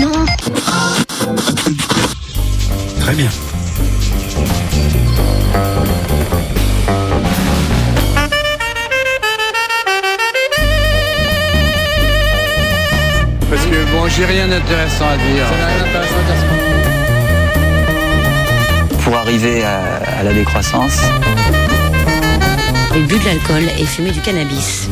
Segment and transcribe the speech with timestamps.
[0.00, 0.24] Non.
[3.00, 3.30] Très bien.
[13.50, 15.46] Parce que bon, j'ai rien d'intéressant à dire.
[15.48, 16.34] Ça n'a rien d'intéressant à dire.
[19.04, 19.80] pour arriver à,
[20.20, 21.00] à la décroissance.
[22.94, 24.88] Il bu de l'alcool et fumait du cannabis.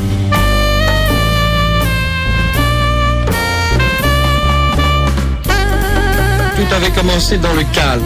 [6.69, 8.03] Tout avait commencé dans le calme.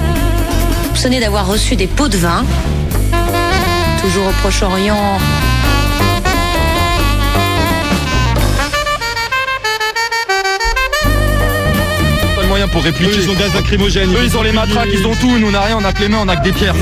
[0.85, 2.45] Soupçonné d'avoir reçu des pots de vin.
[4.01, 5.19] Toujours au Proche-Orient.
[12.37, 13.13] Pas de moyens pour répliquer.
[13.13, 14.11] Eux, ils ont gaz lacrymogène.
[14.15, 15.39] Eux, ils ont les matraques, ils ont tout.
[15.39, 16.75] Nous, on n'a rien, on a que les mains, on a que des pierres.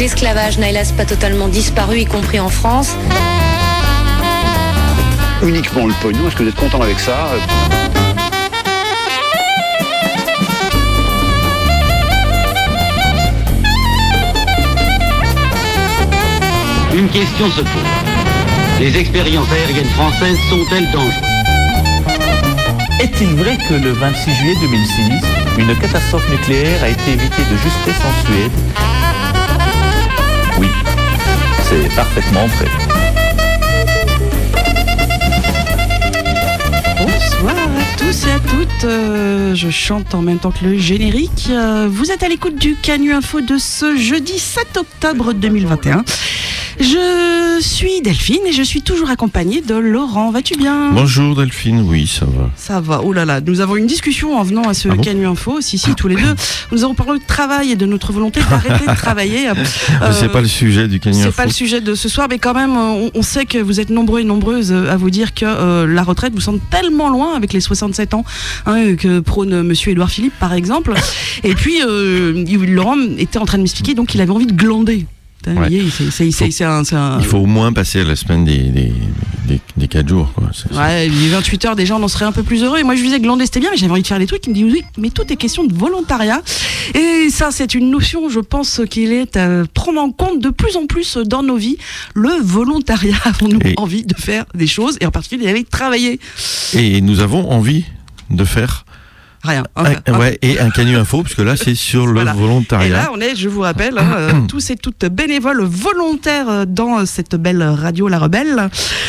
[0.00, 2.96] L'esclavage n'a hélas pas totalement disparu, y compris en France.
[5.42, 6.26] uniquement le pognon.
[6.26, 7.28] Est-ce que vous êtes content avec ça?
[16.94, 17.70] Une question se pose.
[18.80, 21.12] Les expériences aériennes françaises sont-elles dangereuses?
[23.00, 25.12] Est-il vrai que le 26 juillet 2006,
[25.58, 29.09] une catastrophe nucléaire a été évitée de justesse en Suède?
[31.94, 32.66] Parfaitement vrai.
[36.98, 38.84] Bonsoir à tous et à toutes.
[38.84, 41.48] Euh, je chante en même temps que le générique.
[41.50, 46.04] Euh, vous êtes à l'écoute du Canu Info de ce jeudi 7 octobre 2021.
[46.80, 50.30] Je suis Delphine et je suis toujours accompagnée de Laurent.
[50.30, 50.92] Vas-tu bien?
[50.92, 52.50] Bonjour Delphine, oui, ça va.
[52.56, 53.02] Ça va.
[53.04, 55.02] Oh là là, nous avons une discussion en venant à ce Ah bon?
[55.02, 55.60] Canu Info.
[55.60, 56.34] Si, si, tous les deux.
[56.72, 59.48] Nous avons parlé de travail et de notre volonté d'arrêter de travailler.
[60.02, 61.32] Euh, c'est pas le sujet du C'est Info.
[61.32, 63.90] pas le sujet de ce soir, mais quand même, on, on sait que vous êtes
[63.90, 67.52] nombreux et nombreuses à vous dire que euh, la retraite vous semble tellement loin avec
[67.52, 68.24] les 67 ans
[68.66, 70.94] hein, que prône Monsieur Édouard Philippe, par exemple.
[71.44, 75.06] Et puis, euh, Laurent était en train de m'expliquer, donc il avait envie de glander.
[75.42, 75.68] Putain, Ouais.
[76.10, 78.92] c'est- un, un- Il faut au moins passer la semaine des, des,
[79.46, 80.30] des, des 4 jours.
[80.34, 80.50] Quoi.
[80.78, 82.78] Ouais, les 28 heures, déjà, on en serait un peu plus heureux.
[82.78, 84.46] Et moi, je disais, glander, c'était bien, mais j'avais envie de faire des trucs.
[84.46, 86.42] Il me dit, oui, mais tout est question de volontariat.
[86.94, 90.76] Et ça, c'est une notion, je pense, qu'il est à prendre en compte de plus
[90.76, 91.78] en plus dans nos vies.
[92.14, 93.16] Le volontariat.
[93.24, 96.20] Avons-nous envie de faire des choses, et en particulier d'aller travailler
[96.74, 97.84] Et nous avons envie
[98.28, 98.84] de faire
[99.42, 99.64] Rien.
[99.74, 102.32] Enfin, ouais, et un Canu Info, parce que là, c'est sur le Voilà.
[102.32, 102.88] Et volontariat.
[102.90, 107.36] là, on est, je vous rappelle, hein, euh, tous et toutes bénévoles volontaires dans cette
[107.36, 108.68] belle radio La Rebelle.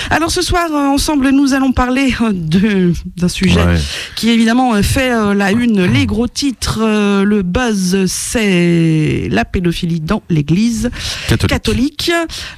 [0.10, 3.78] Alors ce soir, euh, ensemble, nous allons parler euh, d'un sujet Ouais.
[4.16, 6.80] qui évidemment fait euh, la une, les gros titres.
[6.82, 10.90] euh, Le buzz, c'est la pédophilie dans l'Église
[11.28, 11.50] Catholique.
[11.50, 12.12] catholique.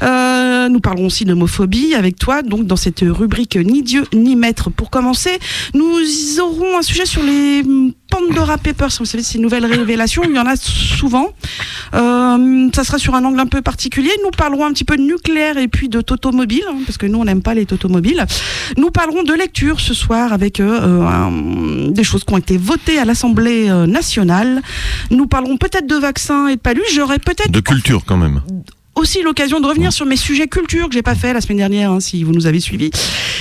[0.03, 4.69] Euh, nous parlerons aussi d'homophobie avec toi, donc dans cette rubrique Ni Dieu ni Maître.
[4.69, 5.39] Pour commencer,
[5.73, 5.97] nous
[6.39, 7.62] aurons un sujet sur les
[8.09, 8.89] Pandora Papers.
[8.99, 11.29] Vous savez, ces nouvelles révélations, il y en a souvent.
[11.93, 14.11] Euh, ça sera sur un angle un peu particulier.
[14.23, 17.19] Nous parlerons un petit peu de nucléaire et puis de tautomobile, hein, parce que nous,
[17.19, 18.25] on n'aime pas les tautomobiles.
[18.77, 23.05] Nous parlerons de lecture ce soir avec euh, des choses qui ont été votées à
[23.05, 24.61] l'Assemblée euh, nationale.
[25.11, 26.81] Nous parlerons peut-être de vaccins et de palu.
[26.93, 28.41] J'aurai peut-être De culture, quand même.
[28.95, 31.91] Aussi l'occasion de revenir sur mes sujets culture que j'ai pas fait la semaine dernière,
[31.91, 32.91] hein, si vous nous avez suivis.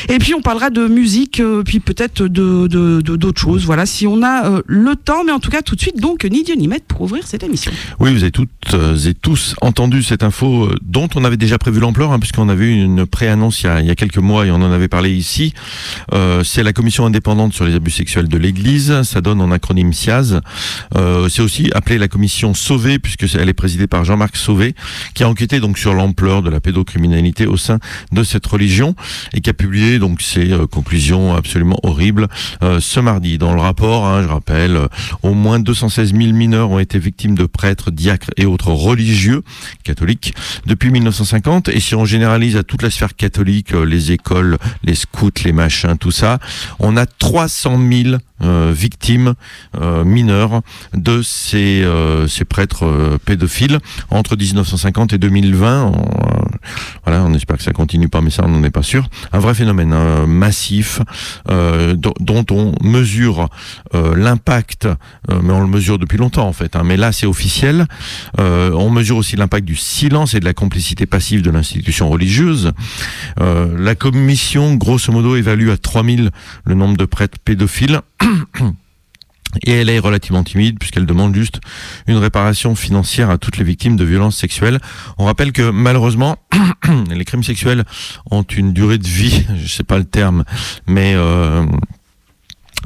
[0.09, 2.67] Et puis on parlera de musique, euh, puis peut-être de
[3.01, 3.65] d'autres choses.
[3.65, 6.25] Voilà, si on a euh, le temps, mais en tout cas tout de suite donc
[6.25, 7.71] ni Dieu ni maître pour ouvrir cette émission.
[8.01, 11.81] Oui, vous avez toutes euh, et tous entendu cette info dont on avait déjà prévu
[11.81, 14.47] l'ampleur, hein, puisqu'on avait eu une pré-annonce il, y a- il y a quelques mois
[14.47, 15.53] et on en avait parlé ici.
[16.45, 19.03] C'est la commission indépendante sur les abus sexuels de l'Église.
[19.03, 20.41] Ça donne en acronyme SIAZ.
[21.29, 24.75] C'est aussi appelé la commission Sauvé, puisque elle est présidée par Jean-Marc Sauvé,
[25.15, 27.79] qui a enquêté donc sur l'ampleur de la pédocriminalité au sein
[28.13, 28.95] de cette religion
[29.35, 32.29] et qui a publié donc ses euh, conclusions absolument horribles
[32.63, 33.39] euh, ce mardi.
[33.39, 34.89] Dans le rapport, hein, je rappelle, euh,
[35.23, 39.43] au moins 216 000 mineurs ont été victimes de prêtres, diacres et autres religieux
[39.85, 40.35] catholiques
[40.67, 41.69] depuis 1950.
[41.69, 45.97] Et si on généralise à toute la sphère catholique, les écoles, les scouts, les machins,
[45.99, 46.39] tout ça,
[46.79, 48.19] on a 300 000 euh,
[48.73, 49.35] victimes
[49.81, 50.63] euh, mineures
[50.95, 53.79] de ces, euh, ces prêtres euh, pédophiles
[54.11, 55.85] entre 1950 et 2020.
[55.85, 56.43] On, euh,
[57.05, 59.09] voilà, on espère que ça continue pas, mais ça, on n'en est pas sûr.
[59.33, 61.01] Un vrai phénomène euh, massif
[61.51, 63.49] euh, dont, on mesure
[63.95, 66.77] euh, l'impact, euh, mais on le mesure depuis longtemps en fait.
[66.77, 67.87] hein, mais là, c'est officiel.
[68.41, 72.73] Euh, on mesure aussi l'impact du silence et de la complicité passive de l'institution religieuse.
[73.41, 76.31] Euh, la commission, grosso modo, évalue à 3000
[76.65, 78.01] le nombre de prêtres pédophiles.
[79.67, 81.61] Et elle est relativement timide puisqu'elle demande juste
[82.07, 84.81] une réparation financière à toutes les victimes de violences sexuelles.
[85.19, 86.39] On rappelle que malheureusement,
[87.11, 87.85] les crimes sexuels
[88.31, 90.45] ont une durée de vie, je sais pas le terme,
[90.87, 91.67] mais euh,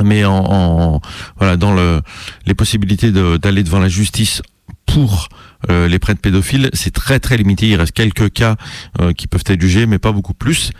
[0.02, 1.00] mais en, en-
[1.36, 2.02] voilà dans le,
[2.46, 4.42] les possibilités d'aller devant la justice
[4.86, 5.28] pour
[5.70, 7.68] euh, les prêtres pédophiles, c'est très très limité.
[7.68, 8.56] Il reste quelques cas
[9.00, 10.72] euh, qui peuvent être jugés, mais pas beaucoup plus.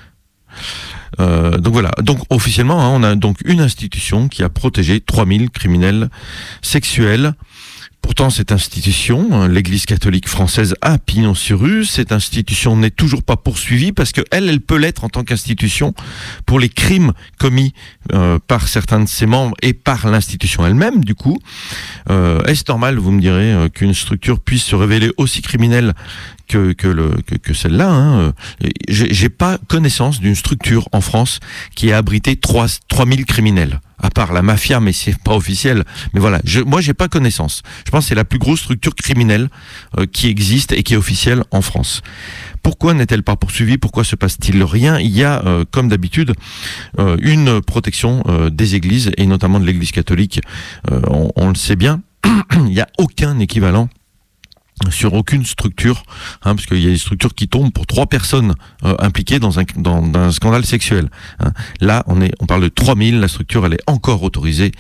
[1.21, 1.91] Euh, donc voilà.
[2.03, 6.09] Donc officiellement, hein, on a donc une institution qui a protégé 3000 criminels
[6.63, 7.35] sexuels.
[8.03, 11.85] Pourtant, cette institution, hein, l'Église catholique française a pignon sur rue.
[11.85, 15.93] Cette institution n'est toujours pas poursuivie parce que elle, elle peut l'être en tant qu'institution
[16.45, 17.75] pour les crimes commis
[18.13, 21.05] euh, par certains de ses membres et par l'institution elle-même.
[21.05, 21.39] Du coup,
[22.09, 25.93] euh, est-ce normal, vous me direz, qu'une structure puisse se révéler aussi criminelle
[26.47, 28.33] que, que, que, que celle-là hein,
[28.89, 31.41] j'ai pas connaissance d'une structure en France
[31.75, 33.81] qui a abrité 3, 3000 criminels.
[33.99, 35.83] À part la mafia, mais c'est pas officiel.
[36.13, 37.63] Mais voilà, je, moi j'ai pas connaissance.
[37.87, 39.49] Je pense que c'est la plus grosse structure criminelle
[39.99, 42.03] euh, qui existe et qui est officielle en France.
[42.63, 43.79] Pourquoi n'est-elle pas poursuivie?
[43.79, 44.99] Pourquoi se passe-t-il rien?
[44.99, 46.35] Il y a, euh, comme d'habitude,
[46.99, 50.41] euh, une protection euh, des églises et notamment de l'Église catholique.
[50.91, 52.03] Euh, on, on le sait bien.
[52.55, 53.89] Il n'y a aucun équivalent
[54.91, 56.03] sur aucune structure,
[56.43, 59.59] hein, parce qu'il y a des structures qui tombent pour trois personnes euh, impliquées dans
[59.59, 61.09] un, scandale sexuel.
[61.41, 61.53] hein.
[61.81, 64.73] Là, on, est, on parle de 3000, la structure, elle est encore autorisée,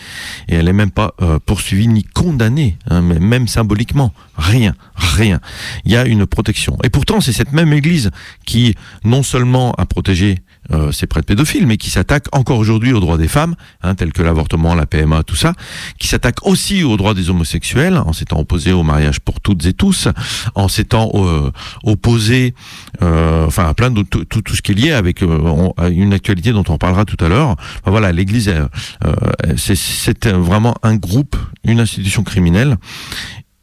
[0.48, 4.12] et elle n'est même pas euh, poursuivie ni condamnée, hein, mais même symboliquement.
[4.36, 5.40] Rien, rien.
[5.84, 6.76] Il y a une protection.
[6.84, 8.10] Et pourtant, c'est cette même Église
[8.44, 10.38] qui, non seulement a protégé
[10.72, 14.12] euh, ces prêtres pédophiles, mais qui s'attaque encore aujourd'hui aux droits des femmes, hein, tels
[14.12, 15.52] que l'avortement, la PMA, tout ça,
[15.98, 19.72] qui s'attaque aussi aux droits des homosexuels, en s'étant opposé au mariage pour toutes et
[19.72, 20.08] tous,
[20.54, 21.50] en s'étant euh,
[21.84, 22.54] opposé,
[23.02, 26.12] euh, enfin à plein de tout, tout, tout ce qui est lié avec euh, une
[26.12, 27.50] actualité dont on parlera tout à l'heure.
[27.50, 28.66] Enfin, voilà, l'Église, euh,
[29.04, 29.14] euh,
[29.56, 32.76] c'est- c'est vraiment un groupe, une institution criminelle.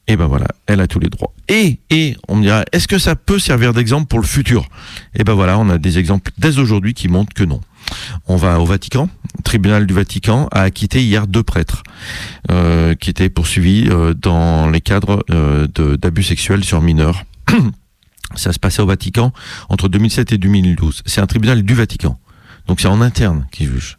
[0.08, 1.34] Et ben voilà, elle a tous les droits.
[1.48, 4.68] Et, et on me dira, est-ce que ça peut servir d'exemple pour le futur?
[5.16, 7.62] Et ben voilà, on a des exemples dès aujourd'hui qui montrent que non.
[8.28, 9.10] On va au Vatican.
[9.38, 11.84] Le tribunal du Vatican a acquitté hier deux prêtres
[12.52, 15.68] euh, qui étaient poursuivis euh, dans les cadres euh,
[15.98, 17.24] d'abus sexuels sur mineurs.
[18.36, 19.32] Ça se passait au Vatican
[19.70, 21.04] entre 2007 et 2012.
[21.06, 22.18] C'est un tribunal du Vatican.
[22.68, 23.98] Donc c'est en interne qui juge.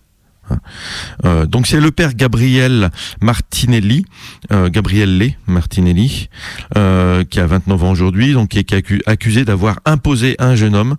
[1.25, 4.05] Euh, donc c'est le père Gabriel Martinelli,
[4.52, 6.29] euh, Gabrielle Martinelli,
[6.76, 10.55] euh, qui a 29 ans aujourd'hui, donc qui est accu- accusé d'avoir imposé à un
[10.56, 10.96] jeune homme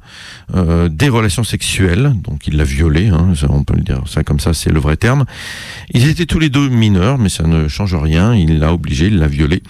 [0.55, 4.39] euh, des relations sexuelles, donc il l'a violé, hein, on peut le dire ça comme
[4.39, 5.25] ça, c'est le vrai terme.
[5.93, 9.17] Ils étaient tous les deux mineurs, mais ça ne change rien, il l'a obligé, il
[9.17, 9.61] l'a violé.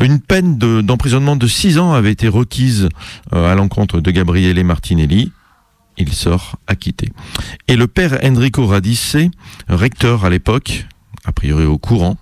[0.00, 2.88] Une peine de- d'emprisonnement de 6 ans avait été requise
[3.32, 5.32] à l'encontre de Gabriele Martinelli.
[5.98, 7.10] Il sort acquitté.
[7.66, 9.16] Et le père Enrico Radice,
[9.68, 10.86] recteur à l'époque,
[11.24, 12.16] a priori au courant,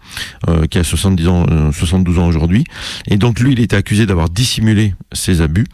[0.49, 2.65] euh, qui a 70 ans, euh, 72 ans aujourd'hui,
[3.07, 5.67] et donc lui, il était accusé d'avoir dissimulé ses abus.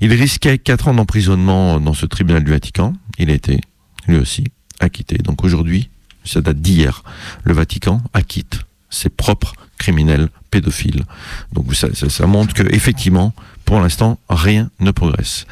[0.00, 2.92] Il risquait 4 ans d'emprisonnement dans ce tribunal du Vatican.
[3.18, 3.60] Il a été,
[4.08, 4.44] lui aussi,
[4.80, 5.16] acquitté.
[5.18, 5.88] Donc aujourd'hui,
[6.24, 7.02] ça date d'hier,
[7.44, 8.60] le Vatican acquitte
[8.90, 11.04] ses propres criminels pédophiles.
[11.52, 13.32] Donc ça, ça, ça montre que effectivement,
[13.66, 15.44] pour l'instant, rien ne progresse.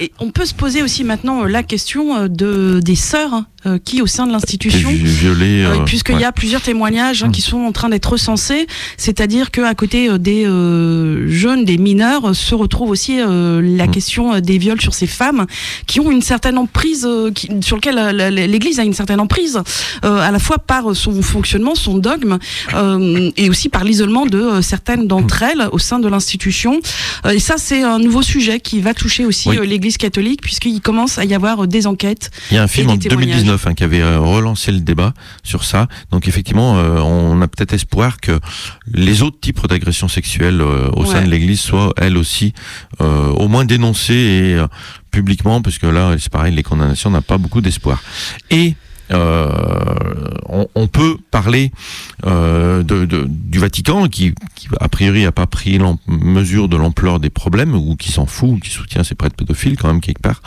[0.00, 3.78] Et on peut se poser aussi maintenant euh, la question euh, de, des sœurs euh,
[3.84, 6.20] qui, au sein de l'institution, Euh, Puisqu'il ouais.
[6.22, 7.32] y a plusieurs témoignages hein, Mm.
[7.32, 12.54] qui sont en train d'être recensés, c'est-à-dire qu'à côté des euh, jeunes, des mineurs, se
[12.54, 13.90] retrouve aussi la Mm.
[13.90, 15.46] question des viols sur ces femmes
[15.88, 17.96] qui ont une certaine emprise, qui- sur lequel
[18.32, 19.60] l'Église a une certaine emprise,
[20.02, 22.38] à la fois par son fonctionnement, son dogme,
[23.36, 25.48] et aussi par l'isolement de certaines d'entre Mm.
[25.50, 26.80] elles au sein de l'institution.
[27.32, 29.58] Et ça, c'est un nouveau sujet qui va toucher aussi Oui.
[29.58, 32.66] euh, l'Église catholique, puisqu'il commence à y avoir euh, des enquêtes Il y a un
[32.68, 33.28] film en témoignages.
[33.44, 35.88] 2019 hein, qui avait euh, relancé le débat sur ça.
[36.10, 38.38] Donc effectivement, euh, on a peut-être espoir que
[38.92, 42.52] les autres types d'agressions sexuelles euh, au sein de l'Église soient elles aussi
[43.00, 44.64] euh, au moins dénoncées et
[45.10, 48.02] publiquement, parce que là, c'est pareil, les condamnations n'ont pas beaucoup d'espoir.
[48.50, 48.74] Et
[49.12, 51.70] on, on, peut parler
[52.26, 54.34] euh, de, du Vatican qui,
[54.80, 58.58] a priori n'a pas pris mesure de l'ampleur des problèmes ou qui s'en fout, ou
[58.58, 60.42] qui soutient ses prêtres pédophiles quand même quelque part.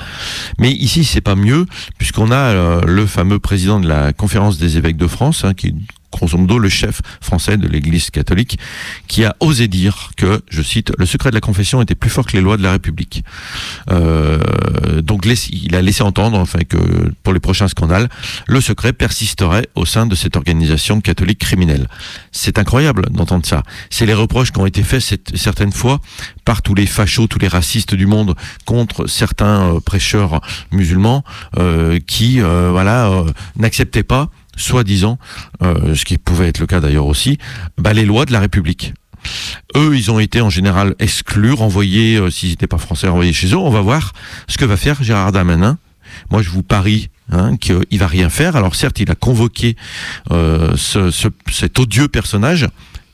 [0.58, 1.66] Mais ici c'est pas mieux
[1.98, 5.74] puisqu'on a euh, le fameux président de la conférence des évêques de France hein, qui
[6.12, 8.58] grosso modo le chef français de l'Église catholique,
[9.08, 12.25] qui a osé dire que, je cite, le secret de la confession était plus fort
[12.25, 13.24] que les lois de la République.
[13.92, 14.39] Euh,
[15.01, 16.78] donc il a laissé entendre, enfin que
[17.24, 18.10] pour les prochains scandales,
[18.48, 21.88] le secret persisterait au sein de cette organisation catholique criminelle.
[22.32, 23.63] C'est incroyable d'entendre ça.
[23.89, 26.00] C'est les reproches qui ont été faits cette- certaines fois
[26.46, 28.36] par tous les fachos, tous les racistes du monde
[28.66, 31.24] contre certains euh, prêcheurs musulmans
[31.58, 33.24] euh, qui, voilà,
[33.56, 35.18] n'acceptaient pas soi-disant,
[35.63, 37.38] euh, ce qui pouvait être le cas d'ailleurs aussi,
[37.78, 38.94] bah, les lois de la République.
[39.75, 43.48] Eux, ils ont été en général exclus, renvoyés, euh, s'ils n'étaient pas français, renvoyés chez
[43.48, 43.58] eux.
[43.58, 44.13] On va voir
[44.48, 45.78] ce que va faire Gérard Darmanin.
[46.32, 48.56] Moi, je vous parie hein, qu'il va rien faire.
[48.56, 49.75] Alors certes, il a convoqué
[50.32, 52.68] euh, ce, ce- cet odieux personnage,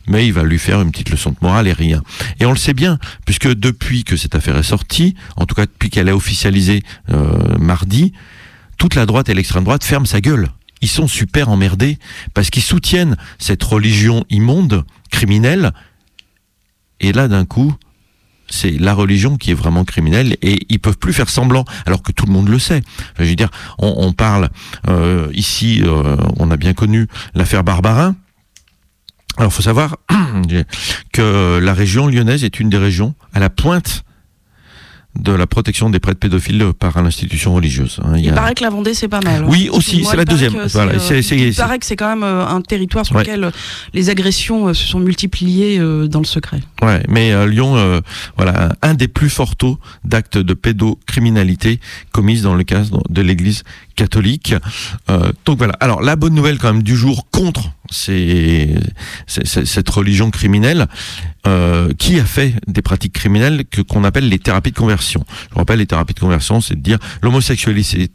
[0.08, 2.04] mais il va lui faire une petite leçon de morale et rien.
[2.40, 5.66] Et on le sait bien, puisque depuis que cette affaire est sortie, en tout cas
[5.66, 6.84] depuis qu'elle est officialisée
[7.60, 8.14] mardi,
[8.78, 10.50] toute la droite et l'extrême droite ferment sa gueule.
[10.82, 11.98] Ils sont super emmerdés
[12.34, 15.72] parce qu'ils soutiennent cette religion immonde, criminelle.
[17.00, 17.74] Et là, d'un coup,
[18.48, 22.12] c'est la religion qui est vraiment criminelle et ils peuvent plus faire semblant, alors que
[22.12, 22.82] tout le monde le sait.
[23.18, 24.50] Je veux dire, on, on parle
[24.88, 28.16] euh, ici, euh, on a bien connu l'affaire Barbarin.
[29.38, 29.98] Alors, faut savoir
[31.12, 34.05] que la région lyonnaise est une des régions à la pointe
[35.20, 38.00] de la protection des prêtres pédophiles par l'institution religieuse.
[38.04, 38.14] hein.
[38.18, 39.46] Il Il a- paraît que la Vendée, c'est pas mal.
[39.48, 40.54] Oui, aussi, c'est la deuxième.
[40.68, 43.22] Voilà, euh, il paraît que c'est quand même euh, un territoire sur Ouais.
[43.24, 43.52] lequel euh,
[43.94, 46.60] les agressions se sont multipliées dans le secret.
[46.82, 48.02] Ouais, mais euh, Lyon, euh,
[48.36, 51.80] voilà, un des plus forts taux d'actes de pédocriminalité
[52.12, 53.64] commises dans le cadre de l'Église
[53.96, 54.54] catholique.
[55.46, 55.74] Donc voilà.
[55.80, 58.76] Alors la bonne nouvelle quand même du jour contre ces,
[59.28, 60.88] ces- ces- cette religion criminelle,
[61.98, 65.05] qui a fait des pratiques criminelles que qu'on appelle les thérapies de conversion.
[65.14, 68.10] Je rappelle, les thérapies de conversion, c'est de dire l'homosexualité,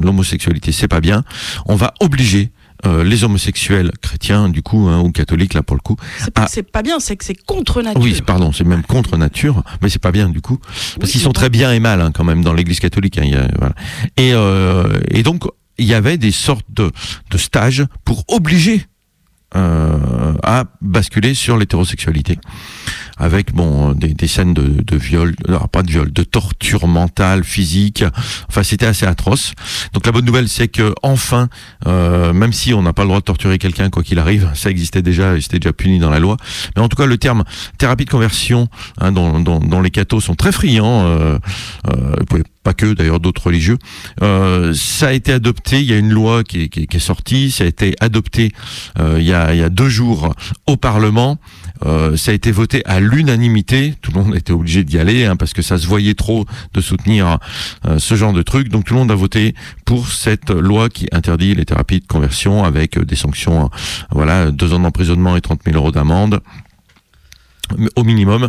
[0.00, 1.24] l'homosexualité, c'est pas bien.
[1.66, 2.50] On va obliger
[2.84, 6.48] euh, les homosexuels chrétiens, du coup, hein, ou catholiques, là pour le coup, C'est pas,
[6.72, 8.00] pas bien, c'est que c'est contre nature.
[8.02, 11.20] oui, pardon, c'est même contre nature, mais c'est pas bien du coup, parce Oui, qu'ils
[11.20, 13.18] sont très bien et mal hein, quand même dans l'Église catholique.
[13.18, 13.74] hein, il y a- voilà.
[14.16, 15.44] et, euh, et donc
[15.78, 16.90] il y avait des sortes de,
[17.30, 18.84] de stages pour obliger
[19.54, 22.38] euh, à basculer sur l'hétérosexualité,
[23.18, 27.44] avec bon des, des scènes de, de viol, alors pas de viol, de torture mentale,
[27.44, 28.04] physique.
[28.48, 29.52] Enfin, c'était assez atroce.
[29.92, 31.48] Donc la bonne nouvelle, c'est que enfin,
[31.86, 34.70] euh, même si on n'a pas le droit de torturer quelqu'un quoi qu'il arrive, ça
[34.70, 36.36] existait déjà, c'était déjà puni dans la loi.
[36.76, 37.44] Mais en tout cas, le terme
[37.78, 38.68] thérapie de conversion,
[39.00, 41.38] hein, dont, dont- dont les cathos sont très friands, euh,
[41.92, 42.16] euh,
[42.62, 43.76] pas que d'ailleurs d'autres religieux,
[44.22, 45.80] euh, ça a été adopté.
[45.80, 48.52] Il y a une loi qui qui qui est sortie, ça a été adopté
[49.00, 50.32] euh, il, y a, il y a deux jours
[50.66, 51.38] au Parlement.
[51.84, 53.94] Euh, ça a été voté à l'unanimité.
[54.00, 56.80] Tout le monde été obligé d'y aller hein, parce que ça se voyait trop de
[56.80, 57.38] soutenir
[57.86, 58.68] euh, ce genre de truc.
[58.68, 62.64] Donc tout le monde a voté pour cette loi qui interdit les thérapies de conversion
[62.64, 63.68] avec euh, des sanctions, euh,
[64.10, 66.40] voilà, deux ans d'emprisonnement et 30 000 euros d'amende
[67.96, 68.48] au minimum.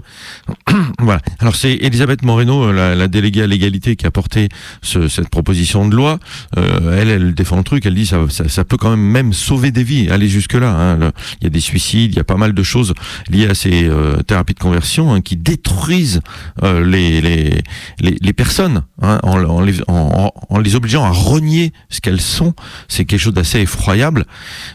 [1.00, 1.22] voilà.
[1.40, 4.50] Alors c'est Elisabeth Moreno, euh, la, la déléguée à l'égalité, qui a porté
[4.82, 6.20] ce- cette proposition de loi.
[6.58, 7.86] Euh, elle, elle défend le truc.
[7.86, 10.70] Elle dit ça, ça, peut quand même même sauver des vies, aller jusque là.
[10.76, 11.12] hein.
[11.42, 12.94] Il y a des suicides, il y a pas mal de choses
[13.30, 16.22] liées à ces euh, thérapies de conversion hein, qui détruisent
[16.64, 17.62] euh, les, les,
[18.00, 22.22] les personnes hein, en, en les, en, en- en les obligeant à renier ce qu'elles
[22.22, 22.54] sont.
[22.88, 24.26] C'est quelque chose d'assez effroyable.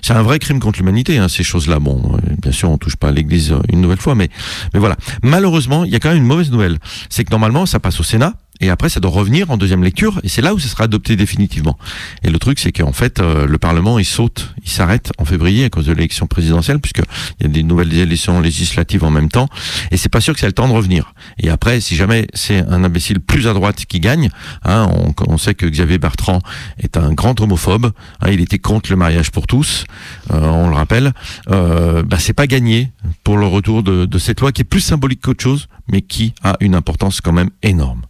[0.03, 1.79] C'est un vrai crime contre l'humanité, hein, ces choses-là.
[1.79, 4.28] Bon, euh, bien sûr, on touche pas à l'Église euh, une nouvelle fois, mais
[4.75, 4.97] mais voilà.
[5.23, 6.79] Malheureusement, il y a quand même une mauvaise nouvelle.
[7.09, 8.35] C'est que normalement, ça passe au Sénat.
[8.61, 11.17] Et après, ça doit revenir en deuxième lecture, et c'est là où ça sera adopté
[11.17, 11.79] définitivement.
[12.23, 15.65] Et le truc, c'est qu'en fait, euh, le Parlement, il saute, il s'arrête en février
[15.65, 17.03] à cause de l'élection présidentielle, puisque
[17.39, 19.49] il y a des nouvelles élections législatives en même temps,
[19.91, 21.15] et c'est pas sûr que ça le temps de revenir.
[21.39, 24.31] Et après, si jamais c'est un imbécile plus à droite qui gagne,
[24.65, 26.41] hein, on, on sait que Xavier Bertrand
[26.79, 29.85] est un grand homophobe, hein, il était contre le mariage pour tous,
[30.33, 31.13] euh, on le rappelle,
[31.51, 34.81] euh, bah, c'est pas gagné pour le retour de, de cette loi qui est plus
[34.81, 38.03] symbolique qu'autre chose, mais qui a une importance quand même énorme.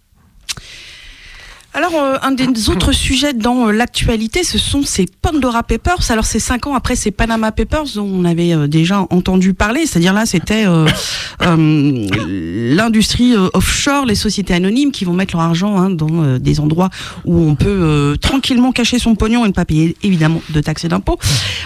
[1.79, 6.11] Alors, euh, un des autres sujets dans euh, l'actualité, ce sont ces Pandora Papers.
[6.11, 9.87] Alors, c'est cinq ans après ces Panama Papers dont on avait euh, déjà entendu parler.
[9.87, 10.65] C'est-à-dire là, c'était
[11.41, 16.91] l'industrie offshore, les sociétés anonymes qui vont mettre leur argent hein, dans des endroits
[17.25, 20.89] où on peut tranquillement cacher son pognon et ne pas payer évidemment de taxes et
[20.89, 21.19] d'impôts.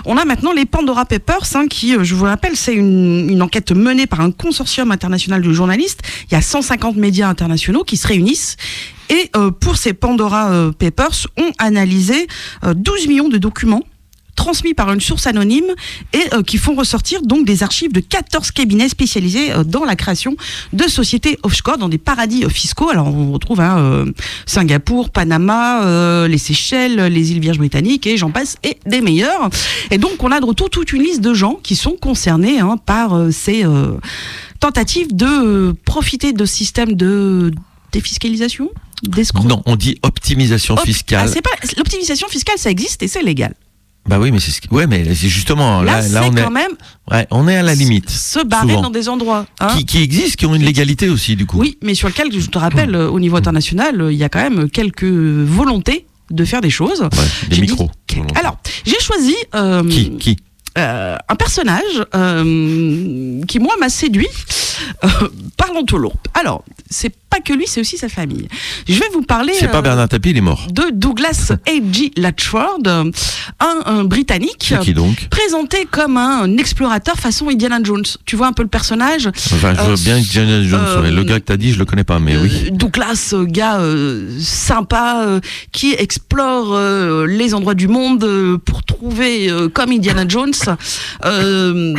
[0.04, 3.72] On a maintenant les Pandora Papers, hein, qui, je vous rappelle, c'est une, une enquête
[3.72, 6.02] menée par un consortium international de journalistes.
[6.30, 8.58] Il y a 150 médias internationaux qui se réunissent
[9.10, 12.26] et euh, pour ces Pandora euh, Papers, ont analysé
[12.64, 13.82] euh, 12 millions de documents
[14.34, 15.72] transmis par une source anonyme
[16.12, 19.96] et euh, qui font ressortir donc des archives de 14 cabinets spécialisés euh, dans la
[19.96, 20.36] création
[20.72, 22.88] de sociétés offshore dans des paradis euh, fiscaux.
[22.88, 24.12] Alors on retrouve hein, euh,
[24.46, 29.50] Singapour, Panama, euh, les Seychelles, les îles Vierges britanniques et j'en passe et des meilleurs.
[29.90, 32.76] Et donc on a de retour toute une liste de gens qui sont concernés hein,
[32.84, 33.98] par euh, ces euh,
[34.60, 37.52] tentatives de euh, profiter de systèmes de
[37.92, 38.70] défiscalisation.
[39.44, 41.30] Non, on dit optimisation fiscale.
[41.36, 43.54] ah, pas l'optimisation fiscale, ça existe et c'est légal.
[44.08, 46.50] Bah oui, mais c'est ce qui- ouais, mais c'est justement Là, là, on est, quand
[46.50, 46.72] même
[47.10, 48.10] ouais, on est à la limite.
[48.10, 48.82] se barrer souvent.
[48.82, 49.46] dans des endroits.
[49.60, 49.68] hein.
[49.76, 51.58] qui, qui existent, qui ont une légalité aussi du coup.
[51.60, 54.28] Oui, mais sur lequel, je te rappelle, euh, au niveau international, euh, il y a
[54.28, 57.02] quand même quelques volontés de faire des choses.
[57.02, 57.08] Ouais,
[57.48, 57.90] des dit micros.
[58.34, 60.36] Alors, j'ai choisi euh, Qui qui?
[60.78, 64.26] euh, un personnage euh, qui, moi, m'a séduit
[65.04, 65.08] euh,
[65.56, 66.28] par l'entourloupe.
[66.34, 68.46] Alors, c'est pas que lui, c'est aussi sa famille.
[68.86, 70.66] Je vais vous parler C'est pas euh, Bernard Tapie, il est mort.
[70.70, 72.10] de Douglas A.G.
[72.16, 73.10] Latchford, euh,
[73.60, 74.74] un, un Britannique.
[74.82, 78.04] Qui donc présenté comme un explorateur façon Indiana Jones.
[78.26, 81.10] Tu vois un peu le personnage Enfin, je Euh, veux bien que Indiana Jones euh,
[81.10, 82.70] Le gars que t'as dit, je le connais pas, mais Euh, oui.
[82.72, 85.40] Douglas, euh, gars euh, sympa, euh,
[85.72, 90.52] qui explore euh, les endroits du monde euh, pour trouver, euh, comme Indiana Jones,
[91.24, 91.94] euh,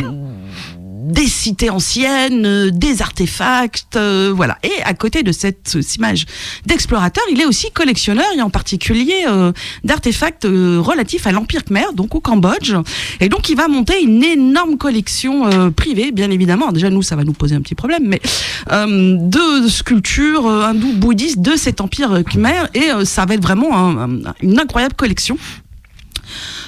[1.06, 4.58] des cités anciennes, euh, des artefacts, euh, voilà.
[4.62, 6.24] Et à côté de cette euh, image
[6.64, 9.24] d'explorateur, il est aussi collectionneur, et en particulier
[9.84, 12.74] d'artefacts relatifs à l'Empire Khmer, donc au Cambodge.
[13.20, 16.72] Et donc il va monter une énorme collection privée, bien évidemment.
[16.72, 18.20] Déjà nous, ça va nous poser un petit problème, mais
[18.70, 24.58] de sculptures hindoues, bouddhistes de cet Empire Khmer, et ça va être vraiment un- une
[24.58, 25.36] incroyable collection.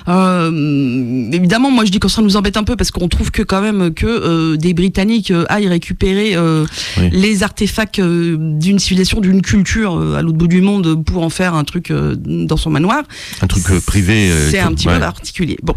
[0.09, 3.43] Euh, évidemment, moi je dis que ça nous embête un peu parce qu'on trouve que
[3.43, 6.65] quand même que euh, des Britanniques euh, aillent récupérer euh,
[6.99, 7.11] Oui.
[7.13, 11.65] les artefacts d'une civilisation, d'une culture à l'autre bout du monde pour en faire un
[11.65, 13.03] truc dans son manoir.
[13.43, 14.31] Un truc privé.
[14.51, 14.95] C'est un petit ouais.
[14.95, 15.59] peu particulier.
[15.63, 15.75] Bon.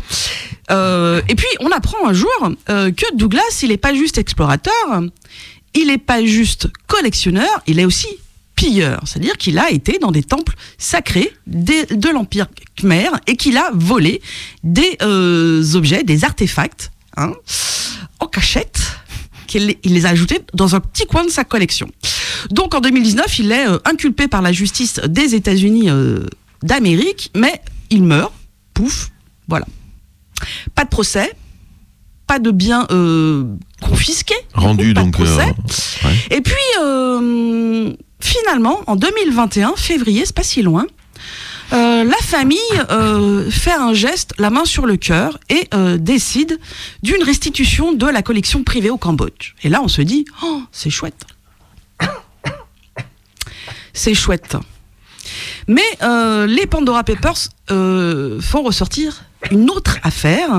[0.71, 2.29] Euh, et puis on apprend un jour
[2.67, 4.73] que Douglas, il n'est pas juste explorateur,
[5.75, 8.07] il n'est pas juste collectionneur, il est aussi
[8.59, 9.01] pilleur.
[9.05, 14.21] C'est-à-dire qu'il a été dans des temples sacrés de l'Empire Khmer et qu'il a volé
[14.63, 17.31] des euh, objets, des artefacts, hein,
[18.19, 18.81] en cachette,
[19.47, 21.89] qu'il il les a ajoutés dans un petit coin de sa collection.
[22.51, 26.25] Donc en 2019, il est euh, inculpé par la justice des États-Unis euh,
[26.61, 28.33] d'Amérique, mais il meurt,
[28.73, 29.09] pouf,
[29.47, 29.65] voilà.
[30.75, 31.31] Pas de procès,
[32.27, 32.85] pas de biens
[33.81, 35.13] confisqués, du Rendu donc.
[35.13, 35.53] procès.
[36.03, 36.15] ouais.
[36.31, 40.85] Et puis, finalement, en 2021, février, c'est pas si loin,
[41.71, 42.59] euh, la famille
[42.89, 46.59] euh, fait un geste, la main sur le cœur, et euh, décide
[47.03, 49.53] d'une restitution de la collection privée au Cambodge.
[49.63, 51.25] Et là, on se dit, oh, c'est chouette.
[53.93, 54.55] C'est chouette.
[55.67, 55.83] Mais
[56.47, 60.49] les Pandora Papers font ressortir une autre affaire.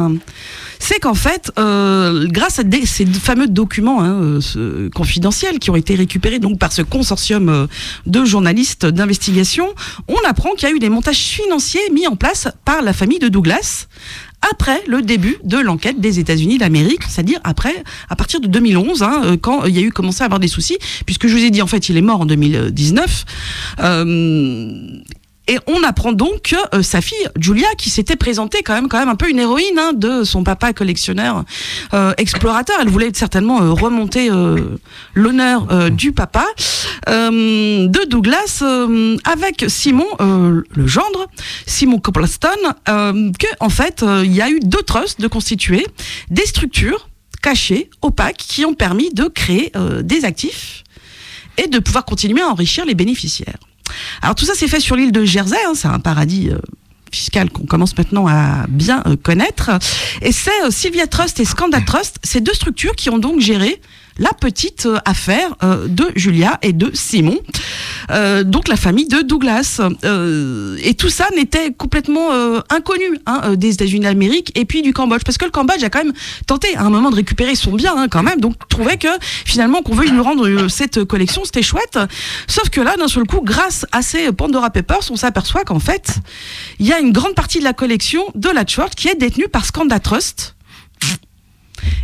[0.83, 5.95] C'est qu'en fait, euh, grâce à ces fameux documents hein, euh, confidentiels qui ont été
[5.95, 7.67] récupérés donc par ce consortium euh,
[8.07, 9.69] de journalistes d'investigation,
[10.09, 13.19] on apprend qu'il y a eu des montages financiers mis en place par la famille
[13.19, 13.89] de Douglas
[14.51, 19.37] après le début de l'enquête des États-Unis d'Amérique, c'est-à-dire après, à partir de 2011, hein,
[19.41, 21.61] quand il y a eu commencé à avoir des soucis, puisque je vous ai dit
[21.61, 23.25] en fait il est mort en 2019.
[23.81, 25.03] Euh,
[25.51, 29.01] et on apprend donc que euh, sa fille Julia, qui s'était présentée quand même, quand
[29.01, 31.45] même un peu une héroïne hein, de son papa collectionneur,
[31.93, 34.31] euh, explorateur, elle voulait certainement euh, remonter
[35.15, 36.47] l'honneur du papa
[37.09, 38.63] de Douglas
[39.25, 41.27] avec Simon, le gendre,
[41.67, 42.49] Simon Copleston,
[42.89, 45.85] euh, que en fait il y a eu deux trusts de constituer
[46.31, 47.09] des structures
[47.43, 50.85] cachées, opaques, qui ont permis de créer des actifs
[51.57, 53.59] et de pouvoir continuer à enrichir les bénéficiaires.
[54.23, 56.59] Alors tout ça s'est fait sur l'île de Jersey, hein, c'est un paradis euh,
[57.13, 59.71] fiscal qu'on commence maintenant à bien euh, connaître.
[60.23, 63.81] Et c'est euh, Sylvia Trust et Scandal Trust, ces deux structures qui ont donc géré
[64.21, 67.41] la petite euh, affaire euh, de Julia et de Simon,
[68.11, 69.81] Euh, donc la famille de Douglas.
[70.83, 72.31] Et tout ça n'était complètement
[72.71, 76.03] inconnu hein, des États-Unis d'Amérique et puis du Cambodge, parce que le Cambodge a quand
[76.03, 76.13] même
[76.47, 79.83] tenté à un moment de récupérer son bien hein, quand même, donc trouvait que finalement
[79.83, 81.99] qu'on veuille nous rendre cette collection, c'était chouette.
[82.49, 86.17] Sauf que là, d'un seul coup, grâce à ces Pandora Papers, on s'aperçoit qu'en fait,
[86.81, 89.65] il y a une grande partie de la collection de Latchford qui est détenue par
[89.65, 90.57] Scanda Trust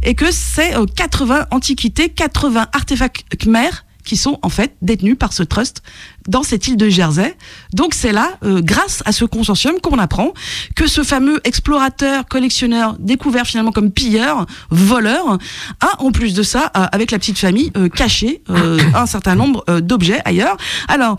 [0.03, 3.71] et que c'est euh, 80 antiquités, 80 artefacts Khmer
[4.05, 5.83] qui sont en fait détenus par ce trust
[6.29, 7.37] dans cette île de Jersey.
[7.73, 10.33] Donc c'est là, euh, grâce à ce consortium, qu'on apprend
[10.75, 15.39] que ce fameux explorateur, collectionneur, découvert finalement comme pilleur, voleur,
[15.81, 19.35] a en plus de ça, euh, avec la petite famille, euh, caché euh, un certain
[19.35, 20.57] nombre euh, d'objets ailleurs.
[20.89, 21.17] Alors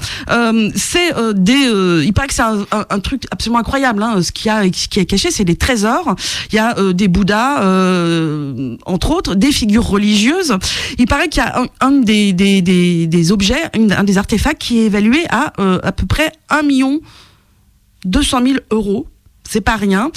[0.76, 4.02] c'est des, il paraît que c'est un, un- truc absolument incroyable.
[4.04, 6.16] Hein, ce qui a, ce qui est caché, c'est des trésors.
[6.52, 7.62] Il y a des Bouddhas,
[8.86, 10.58] entre autres, des figures religieuses.
[10.98, 14.62] Il paraît qu'il y a un, un des, des, des, des objets, un des artefacts
[14.62, 17.00] qui est évalué à euh, à peu près 1 million
[18.06, 19.08] 200 000 euros.
[19.48, 20.12] C'est pas rien.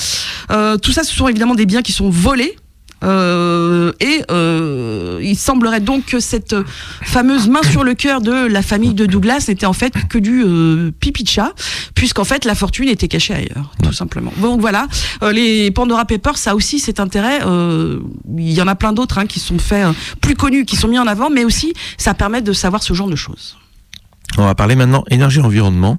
[0.50, 2.56] Euh, tout ça, ce sont évidemment des biens qui sont volés.
[3.02, 6.54] Euh, et euh, il semblerait donc que cette
[7.02, 10.42] fameuse main sur le cœur de la famille de Douglas n'était en fait que du
[10.44, 11.52] euh, pipi de chat,
[11.94, 14.32] puisqu'en fait la fortune était cachée ailleurs, tout simplement.
[14.38, 14.86] Donc voilà,
[15.32, 17.40] les Pandora Papers, ça aussi cet intérêt.
[18.36, 19.86] il y en a plein d'autres hein, qui sont faits
[20.20, 23.08] plus connus, qui sont mis en avant, mais aussi ça permet de savoir ce genre
[23.08, 23.56] de choses.
[24.38, 25.98] On va parler maintenant énergie-environnement.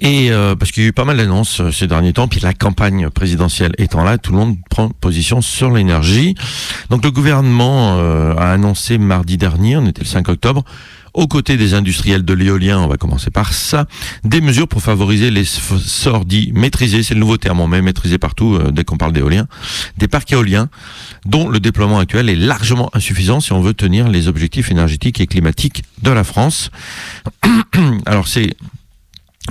[0.00, 2.38] Et euh, parce qu'il y a eu pas mal d'annonces euh, ces derniers temps, puis
[2.40, 6.36] la campagne présidentielle étant là, tout le monde prend position sur l'énergie.
[6.88, 10.62] Donc le gouvernement euh, a annoncé mardi dernier, on était le 5 octobre,
[11.14, 13.86] aux côtés des industriels de l'éolien, on va commencer par ça,
[14.24, 18.18] des mesures pour favoriser les sorts dits maîtrisés, c'est le nouveau terme, on met maîtrisé
[18.18, 19.46] partout euh, dès qu'on parle d'éolien,
[19.96, 20.68] des parcs éoliens
[21.26, 25.26] dont le déploiement actuel est largement insuffisant si on veut tenir les objectifs énergétiques et
[25.26, 26.70] climatiques de la France.
[28.06, 28.56] Alors c'est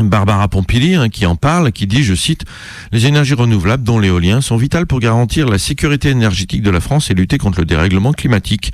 [0.03, 2.45] Barbara Pompili hein, qui en parle, qui dit, je cite,
[2.91, 7.09] Les énergies renouvelables, dont l'éolien, sont vitales pour garantir la sécurité énergétique de la France
[7.09, 8.71] et lutter contre le dérèglement climatique.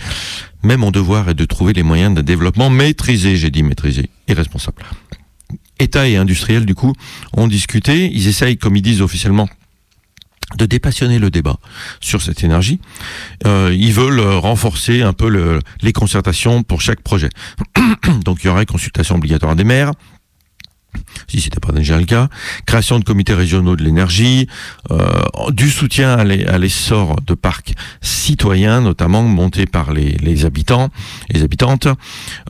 [0.64, 4.34] Mais mon devoir est de trouver les moyens d'un développement maîtrisé, j'ai dit maîtrisé, et
[4.34, 4.84] responsable.
[5.80, 6.94] État et industriels, du coup,
[7.36, 9.50] ont discuté, ils essayent, comme ils disent officiellement,
[10.58, 11.58] de dépassionner le débat
[12.00, 12.80] sur cette énergie.
[13.46, 17.30] Euh, ils veulent renforcer un peu le- les concertations pour chaque projet.
[18.24, 19.92] Donc il y aurait consultation obligatoire des maires,
[21.28, 22.30] si c'était pas déjà le cas,
[22.68, 24.48] création de comités régionaux de l'énergie,
[24.92, 25.10] euh,
[25.50, 26.24] du soutien à
[26.60, 27.74] l'essor de parcs
[28.24, 30.90] citoyens, notamment montés par les, les habitants,
[31.30, 31.88] les habitantes.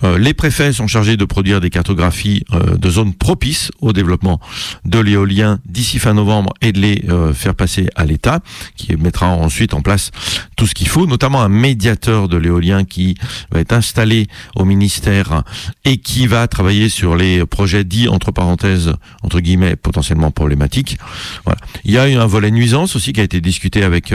[0.04, 4.40] Euh, les préfets sont chargés de produire des cartographies euh, de zones propices au développement
[4.86, 8.42] de l'éolien d'ici fin novembre et de les euh, faire passer à l'État,
[8.76, 10.12] qui mettra ensuite en place
[10.58, 13.16] tout ce qu'il faut, notamment un médiateur de l'éolien qui
[13.52, 15.44] va être installé au ministère
[15.86, 21.00] et qui va travailler sur les projets dits entre parenthèses entre guillemets potentiellement problématiques.
[21.46, 21.60] Voilà.
[21.84, 24.14] Il y a un volet nuisance aussi qui a été discuté avec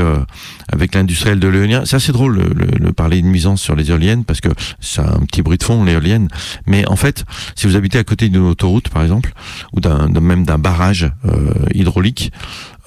[0.73, 1.83] avec l'industriel de l'éolien.
[1.85, 4.49] C'est assez drôle le, le- le parler de nuisance sur les éoliennes parce que
[4.81, 6.29] c'est un petit bruit de fond l'éolienne.
[6.67, 9.33] Mais en fait, si vous habitez à côté d'une autoroute par exemple
[9.73, 12.33] ou d'un même d'un barrage euh, hydraulique,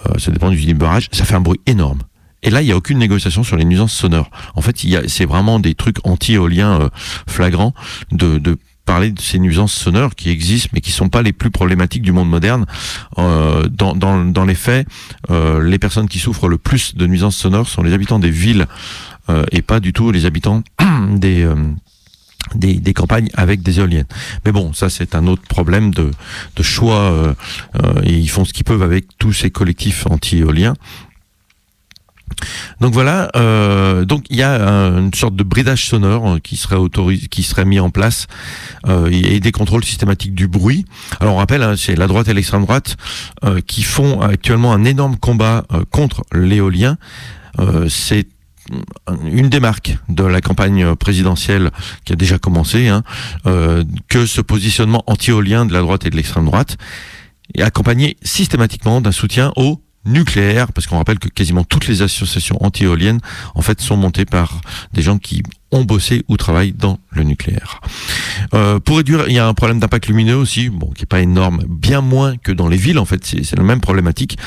[0.09, 2.01] euh, ça dépend du de barrage, ça fait un bruit énorme.
[2.43, 4.31] Et là, il n'y a aucune négociation sur les nuisances sonores.
[4.55, 4.75] En fait,
[5.07, 6.89] c'est vraiment des trucs anti-éoliens euh,
[7.27, 7.73] flagrants
[8.11, 11.51] de, de parler de ces nuisances sonores qui existent, mais qui sont pas les plus
[11.51, 12.65] problématiques du monde moderne.
[13.17, 14.87] Euh, dans, dans, dans les faits,
[15.29, 18.67] euh, les personnes qui souffrent le plus de nuisances sonores sont les habitants des villes
[19.29, 20.63] euh, et pas du tout les habitants
[21.11, 21.47] des
[22.55, 24.07] des, campagnes avec des éoliennes.
[24.45, 26.11] Mais bon, ça c'est un autre problème de,
[26.57, 27.33] de choix
[28.03, 30.73] et ils font ce qu'ils peuvent avec tous ces collectifs anti-éoliens.
[32.79, 36.57] Donc voilà, euh, donc il y a un- une sorte de bridage sonore euh, qui
[36.57, 38.27] serait autorisé, qui serait mis en place
[38.87, 40.85] euh, et, des contrôles systématiques du bruit.
[41.19, 42.97] Alors on rappelle, hein, c'est la droite et l'extrême droite
[43.43, 46.97] euh, qui font actuellement un énorme combat euh, contre l'éolien.
[47.59, 48.27] Euh, c'est
[49.25, 51.71] une des marques de la campagne présidentielle
[52.05, 53.03] qui a déjà commencé, hein,
[53.45, 56.77] euh, que ce positionnement anti-éolien de la droite et de l'extrême droite
[57.55, 62.57] est accompagné systématiquement d'un soutien au nucléaire, parce qu'on rappelle que quasiment toutes les associations
[62.63, 63.19] anti-éoliennes,
[63.55, 64.61] en fait, sont montées par
[64.93, 67.79] des gens qui ont bossé ou travaillent dans le nucléaire.
[68.53, 71.21] Euh, pour réduire, il y a un problème d'impact lumineux aussi, bon, qui est pas
[71.21, 74.37] énorme, bien moins que dans les villes, en fait, c'est la même problématique.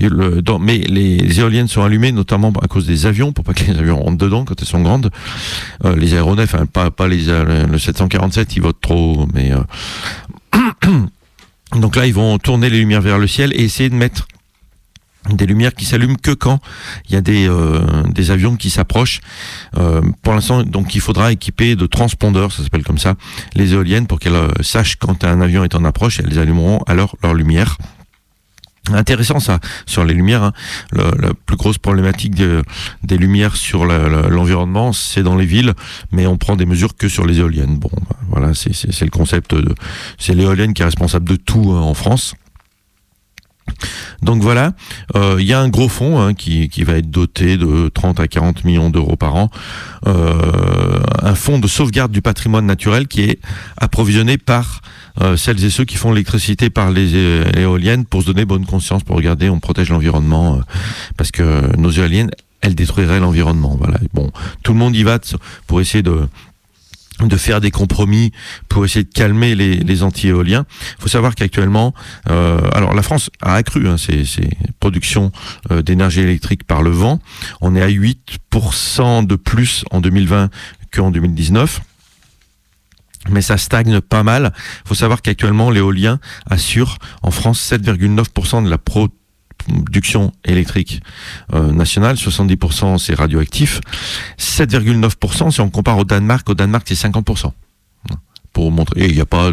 [0.00, 4.02] Mais les éoliennes sont allumées notamment à cause des avions, pour pas que les avions
[4.02, 5.10] rentrent dedans quand elles sont grandes.
[5.84, 9.52] Euh, les aéronefs, hein, pas, pas les, le 747, ils votent trop, mais...
[9.52, 9.60] euh,
[11.76, 14.26] Donc là, ils vont tourner les lumières vers le ciel et essayer de mettre
[15.30, 16.58] des lumières qui s'allument que quand
[17.08, 17.80] il y a des, euh,
[18.10, 19.20] des avions qui s'approchent.
[19.78, 23.14] Euh, pour l'instant, donc il faudra équiper de transpondeurs, ça s'appelle comme ça,
[23.54, 27.16] les éoliennes pour qu'elles euh, sachent quand un avion est en approche elles allumeront alors
[27.22, 27.76] leur lumière.
[28.92, 30.42] Intéressant ça sur les lumières.
[30.42, 30.52] hein.
[30.90, 32.64] Le- la plus grosse problématique de-
[33.04, 35.74] des lumières sur l'environnement, c'est dans les villes,
[36.10, 37.78] mais on prend des mesures que sur les éoliennes.
[37.78, 39.54] Bon, bah, voilà, c'est le concept.
[40.18, 42.34] C'est l'éolienne qui est responsable de tout hein, en France.
[44.22, 44.72] Donc voilà,
[45.16, 48.20] euh, il y a un gros fonds hein, qui, qui, va être doté de 30
[48.20, 49.50] à 40 millions d'euros par an,
[50.06, 53.40] euh, un fonds de sauvegarde du patrimoine naturel qui est
[53.78, 54.80] approvisionné par
[55.20, 57.16] euh, celles et ceux qui font l'électricité par les
[57.56, 60.60] éoliennes pour se donner bonne conscience, pour regarder, on protège l'environnement,
[61.16, 63.76] parce que nos éoliennes, elles détruiraient l'environnement.
[63.76, 63.98] Voilà.
[64.14, 64.30] Bon,
[64.62, 65.18] tout le monde y va
[65.66, 66.28] pour essayer de
[67.28, 68.32] de faire des compromis
[68.68, 70.66] pour essayer de calmer les, les anti-éoliens.
[70.98, 71.94] Il faut savoir qu'actuellement,
[72.30, 74.48] euh, alors la France a accru hein, ses, ses,
[74.80, 75.32] productions
[75.70, 77.20] euh, d'énergie électrique par le vent.
[77.60, 80.50] On est à 8% de plus en 2020
[80.92, 81.80] qu'en 2019
[83.30, 84.52] mais ça stagne pas mal.
[84.84, 86.18] Il faut savoir qu'actuellement l'éolien
[86.50, 89.08] assure en France 7,9% de la pro
[89.62, 91.00] production électrique
[91.52, 93.80] euh, nationale, 70% c'est radioactif,
[94.38, 97.52] 7,9% si on compare au Danemark, au Danemark c'est 50%.
[98.52, 99.50] Pour montrer, il n'y a pas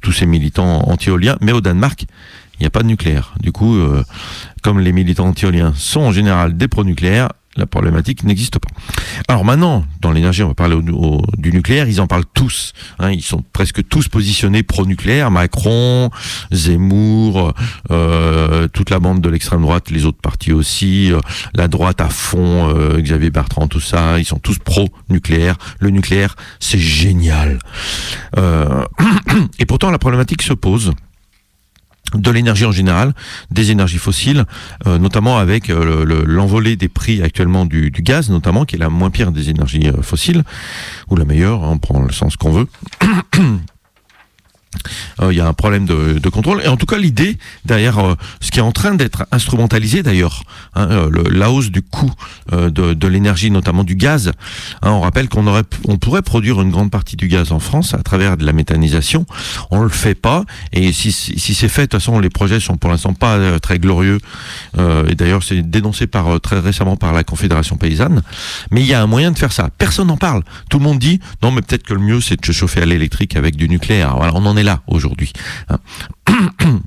[0.00, 2.04] tous ces militants anti-éoliens, mais au Danemark,
[2.58, 3.34] il n'y a pas de nucléaire.
[3.40, 4.04] Du coup, euh,
[4.62, 8.68] comme les militants anti-éoliens sont en général des pro-nucléaires, la problématique n'existe pas.
[9.28, 10.76] Alors maintenant, dans l'énergie, on va parler
[11.38, 12.72] du nucléaire, ils en parlent tous.
[12.98, 15.30] Hein, ils sont presque tous positionnés pro-nucléaire.
[15.30, 16.10] Macron,
[16.52, 17.54] Zemmour,
[17.90, 21.20] euh, toute la bande de l'extrême droite, les autres partis aussi, euh,
[21.54, 25.56] la droite à fond, euh, Xavier Bertrand, tout ça, ils sont tous pro-nucléaire.
[25.78, 27.58] Le nucléaire, c'est génial.
[29.58, 30.92] et pourtant, la problématique se pose
[32.14, 33.14] de l'énergie en général,
[33.50, 34.44] des énergies fossiles,
[34.86, 39.10] euh, notamment avec euh, l'envolée des prix actuellement du, gaz, notamment, qui est la moins
[39.10, 40.44] pire des énergies euh, fossiles,
[41.10, 42.68] ou la meilleure, hein, on prend le sens qu'on veut.
[45.20, 46.62] Euh, il y a un problème de, contrôle.
[46.64, 50.42] Et en tout cas, l'idée derrière euh, ce qui est en train d'être instrumentalisé d'ailleurs,
[50.74, 52.12] hein, euh, la hausse du coût
[52.52, 54.32] de, de l'énergie, notamment du gaz.
[54.82, 57.94] Hein, on rappelle qu'on aurait, on pourrait produire une grande partie du gaz en France
[57.94, 59.26] à travers de la méthanisation.
[59.70, 60.44] On le fait pas.
[60.72, 63.78] Et si, si c'est fait, de toute façon, les projets sont pour l'instant pas très
[63.78, 64.18] glorieux.
[64.78, 68.22] et d'ailleurs, c'est dénoncé par très récemment par la Confédération paysanne.
[68.70, 69.70] Mais il y a un moyen de faire ça.
[69.78, 70.42] Personne n'en parle.
[70.70, 72.86] Tout le monde dit non, mais peut-être que le mieux c'est de se chauffer à
[72.86, 74.16] l'électrique avec du nucléaire.
[74.16, 75.32] Voilà, on en est là aujourd'hui.
[75.68, 75.78] Hein.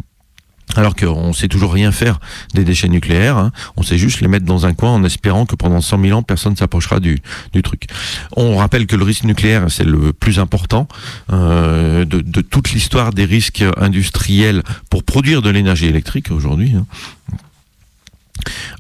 [0.75, 2.19] Alors qu'on sait toujours rien faire
[2.53, 3.51] des déchets nucléaires, hein.
[3.75, 6.21] on sait juste les mettre dans un coin en espérant que pendant 100 000 ans,
[6.21, 7.19] personne ne s'approchera du,
[7.63, 7.87] truc.
[8.37, 10.87] On rappelle que le risque nucléaire, c'est le plus important
[11.33, 14.61] euh, de, de, toute l'histoire des risques industriels
[14.91, 16.75] pour produire de l'énergie électrique aujourd'hui.
[16.75, 16.85] Hein.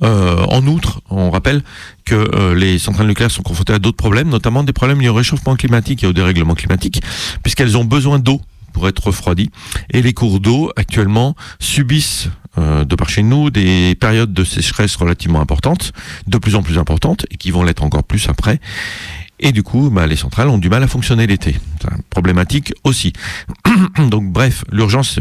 [0.03, 1.61] Euh, en outre, on rappelle
[2.05, 5.13] que euh, les centrales nucléaires sont confrontées à d'autres problèmes, notamment des problèmes liés au
[5.13, 7.01] réchauffement climatique et au dérèglement climatique,
[7.43, 8.41] puisqu'elles ont besoin d'eau
[8.73, 9.49] pour être refroidies.
[9.91, 14.95] Et les cours d'eau, actuellement, subissent euh, de par chez nous des périodes de sécheresse
[14.95, 15.91] relativement importantes,
[16.27, 18.59] de plus en plus importantes, et qui vont l'être encore plus après.
[19.39, 21.57] Et du coup, bah, les centrales ont du mal à fonctionner l'été.
[21.81, 23.13] C'est problématique aussi.
[24.09, 25.19] Donc bref, l'urgence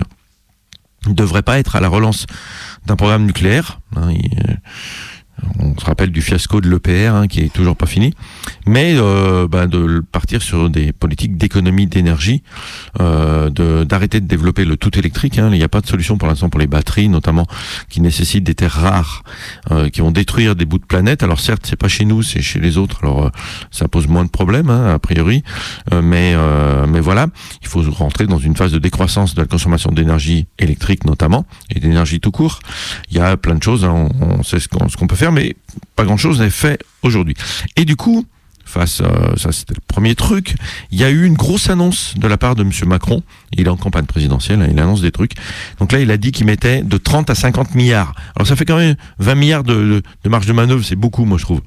[1.07, 2.27] ne devrait pas être à la relance
[2.87, 3.81] d'un programme nucléaire.
[3.95, 4.55] Hein, euh,
[5.59, 8.15] on se rappelle du fiasco de l'EPR hein, qui est toujours pas fini,
[8.67, 12.43] mais euh, bah, de partir sur des politiques d'économie d'énergie,
[13.01, 13.51] euh,
[13.85, 15.39] d'arrêter de, développer le tout électrique.
[15.39, 15.51] Hein.
[15.53, 17.47] Il n'y a pas de solution pour l'instant pour les batteries, notamment
[17.89, 19.23] qui nécessitent des terres rares,
[19.71, 21.23] euh, qui vont détruire des bouts de planète.
[21.23, 23.01] Alors certes, c'est pas chez nous, c'est chez les autres.
[23.03, 23.31] Alors euh,
[23.71, 25.43] ça pose moins de problèmes hein, a priori,
[25.93, 26.37] euh, mais
[26.89, 27.27] mais voilà,
[27.63, 31.81] il faut rentrer dans une phase de décroissance de la consommation d'énergie électrique notamment et
[31.81, 32.61] d'énergie tout court.
[33.11, 33.85] Il y a plein de choses.
[33.85, 34.09] Hein.
[34.21, 35.57] on, sait ce qu'on peut faire mais
[35.97, 37.35] pas grand-chose n'est fait aujourd'hui.
[37.77, 38.27] Et du coup,
[38.69, 40.55] face, à ça c'était le premier truc,
[40.91, 42.71] il y a eu une grosse annonce de la part de M.
[42.87, 45.33] Macron, il est en campagne présidentielle, hein, il annonce des trucs,
[45.79, 48.67] donc là il a dit qu'il mettait de 30 à 50 milliards, alors ça fait
[48.67, 51.63] quand même 20 milliards de, marge de manœuvre, c'est beaucoup moi je trouve,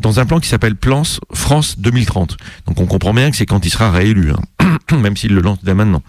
[0.00, 3.64] dans un plan qui s'appelle Plan France 2030, donc on comprend bien que c'est quand
[3.64, 6.02] il sera réélu, hein, même s'il le lance dès maintenant.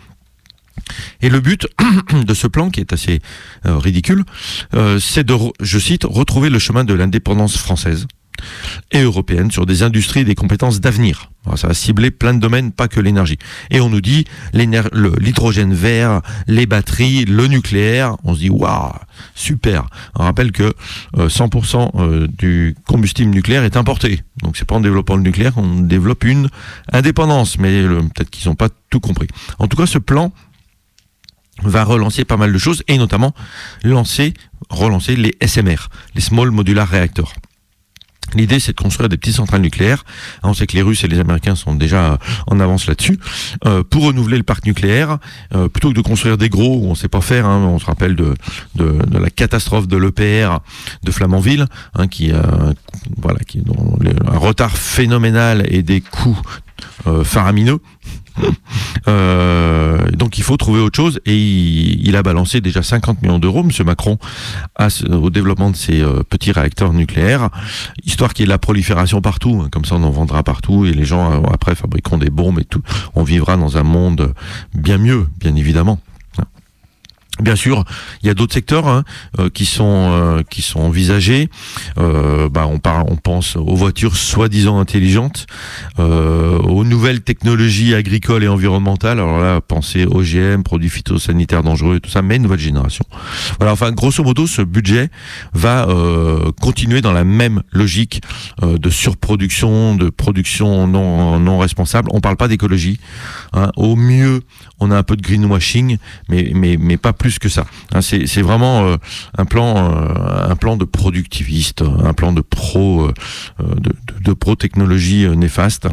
[1.22, 1.68] Et le but
[2.26, 3.20] de ce plan, qui est assez
[3.66, 4.24] euh, ridicule,
[4.74, 8.08] euh, c'est de, je cite, retrouver le chemin de l'indépendance française
[8.92, 11.30] et européenne sur des industries et des compétences d'avenir.
[11.56, 13.38] Ça va cibler plein de domaines, pas que l'énergie.
[13.72, 18.16] Et on nous dit l'hydrogène vert, les batteries, le nucléaire.
[18.24, 18.94] On se dit waouh,
[19.34, 19.88] super.
[20.16, 20.74] On rappelle que
[21.18, 24.22] 100% euh, du combustible nucléaire est importé.
[24.44, 26.50] Donc c'est pas en développant le nucléaire qu'on développe une
[26.92, 27.58] indépendance.
[27.58, 29.28] Mais peut-être qu'ils n'ont pas tout compris.
[29.58, 30.32] En tout cas, ce plan
[31.64, 33.34] va relancer pas mal de choses et notamment
[33.84, 34.34] lancer,
[34.70, 37.34] relancer les SMR, les Small Modular Reactors.
[38.34, 40.06] L'idée, c'est de construire des petites centrales nucléaires.
[40.44, 43.20] On sait que les Russes et les Américains sont déjà en avance là-dessus.
[43.66, 45.18] Euh, pour renouveler le parc nucléaire,
[45.54, 47.86] euh, plutôt que de construire des gros où on sait pas faire, hein, on se
[47.86, 48.34] rappelle de,
[48.76, 50.60] de, la catastrophe de l'EPR
[51.04, 52.74] de Flamanville, hein, qui, a,
[53.18, 53.62] voilà, qui
[54.26, 56.40] un retard phénoménal et des coûts
[57.08, 57.80] euh, faramineux.
[59.08, 63.64] Euh, donc il faut trouver autre chose et il, a balancé déjà 50 millions d'euros,
[63.64, 64.20] Monsieur Macron,
[65.10, 67.50] au développement de ces euh, petits réacteurs nucléaires,
[68.06, 69.62] histoire qu'il y ait de la prolifération partout.
[69.64, 69.70] hein.
[69.72, 72.64] Comme ça, on en vendra partout et les gens euh, après fabriqueront des bombes et
[72.64, 72.84] tout.
[73.16, 74.34] On vivra dans un monde
[74.76, 76.00] bien mieux, bien évidemment.
[77.42, 77.84] Bien sûr,
[78.22, 79.04] il y a d'autres secteurs hein,
[79.40, 81.50] euh, qui sont euh, qui sont envisagés.
[81.98, 85.48] Euh, bah, on parle, on pense aux voitures soi-disant intelligentes,
[85.98, 89.20] aux nouvelles technologies agricoles et environnementales.
[89.20, 93.06] Alors là, pensez OGM, produits phytosanitaires dangereux, tout ça, mais nouvelle génération.
[93.58, 93.74] Voilà.
[93.74, 95.10] Enfin, grosso modo, ce budget
[95.54, 95.88] va
[96.62, 98.22] continuer dans la même logique
[98.62, 102.10] de surproduction, de production non non responsable.
[102.14, 103.00] On parle pas d'écologie.
[103.54, 103.72] hein.
[103.76, 104.42] Au mieux,
[104.82, 107.66] on a un peu de greenwashing, mais pas plus que ça.
[107.94, 108.98] Hein, c'est vraiment euh,
[109.38, 113.14] un plan euh, un plan de productiviste, un plan de pro euh,
[113.62, 115.88] euh, de, de, de pro technologie euh, néfaste.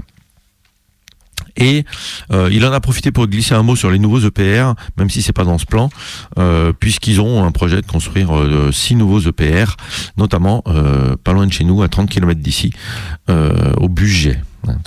[1.57, 1.85] Et
[2.33, 5.23] euh, il en a profité pour glisser un mot sur les nouveaux EPR, même si
[5.23, 5.91] c'est pas dans ce plan,
[6.39, 9.77] euh, puisqu'ils ont un projet de construire euh, six nouveaux EPR,
[10.17, 12.73] notamment euh, pas loin de chez nous, à 30 km d'ici,
[13.29, 14.41] euh, au budget.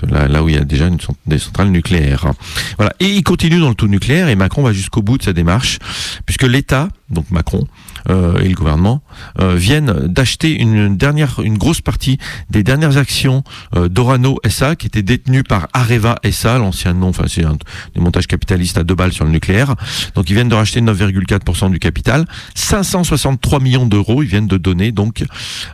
[0.09, 2.31] Là, là où il y a déjà une, des centrales nucléaires.
[2.77, 2.93] Voilà.
[2.99, 5.79] Et il continue dans le tout nucléaire et Macron va jusqu'au bout de sa démarche,
[6.25, 7.67] puisque l'État, donc Macron
[8.09, 9.01] euh, et le gouvernement,
[9.39, 12.17] euh, viennent d'acheter une dernière, une grosse partie
[12.49, 13.43] des dernières actions
[13.75, 17.57] euh, d'Orano SA qui étaient détenues par Areva SA, l'ancien nom, enfin c'est un
[17.95, 19.75] des montages capitalistes à deux balles sur le nucléaire.
[20.15, 24.21] Donc ils viennent de racheter 9,4% du capital, 563 millions d'euros.
[24.23, 25.23] Ils viennent de donner donc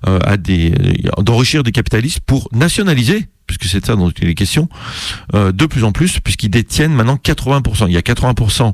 [0.07, 0.73] euh, à des
[1.17, 4.69] d'enrichir des capitalistes pour nationaliser puisque c'est de ça dont il est question,
[5.33, 7.85] euh, de plus en plus, puisqu'ils détiennent maintenant 80%.
[7.87, 8.73] Il y a 80%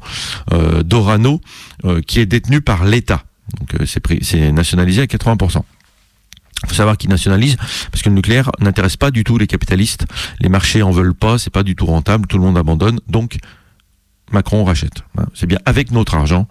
[0.51, 1.39] euh, d'Orano
[1.85, 3.23] euh, qui est détenu par l'État.
[3.59, 5.61] Donc euh, c'est nationalisé à 80%.
[6.63, 7.57] Il faut savoir qu'ils nationalisent
[7.91, 10.05] parce que le nucléaire n'intéresse pas du tout les capitalistes.
[10.39, 12.99] Les marchés en veulent pas, c'est pas du tout rentable, tout le monde abandonne.
[13.07, 13.37] Donc
[14.33, 15.03] Macron rachète.
[15.17, 16.47] Hein, C'est bien avec notre argent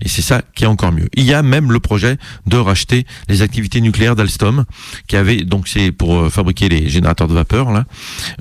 [0.00, 1.08] et c'est ça qui est encore mieux.
[1.14, 2.16] Il y a même le projet
[2.46, 4.64] de racheter les activités nucléaires d'Alstom
[5.06, 7.84] qui avait donc c'est pour euh, fabriquer les générateurs de vapeur là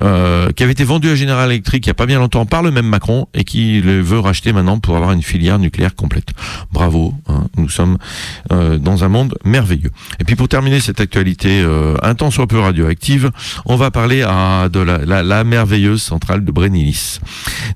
[0.01, 2.63] euh, qui avait été vendu à General Electric il y a pas bien longtemps par
[2.63, 6.29] le même Macron et qui le veut racheter maintenant pour avoir une filière nucléaire complète.
[6.71, 7.97] Bravo, hein, nous sommes
[8.51, 9.91] euh, dans un monde merveilleux.
[10.19, 13.31] Et puis pour terminer cette actualité euh, un temps soit peu radioactive,
[13.65, 17.19] on va parler de la, merveilleuse centrale de Brennilis.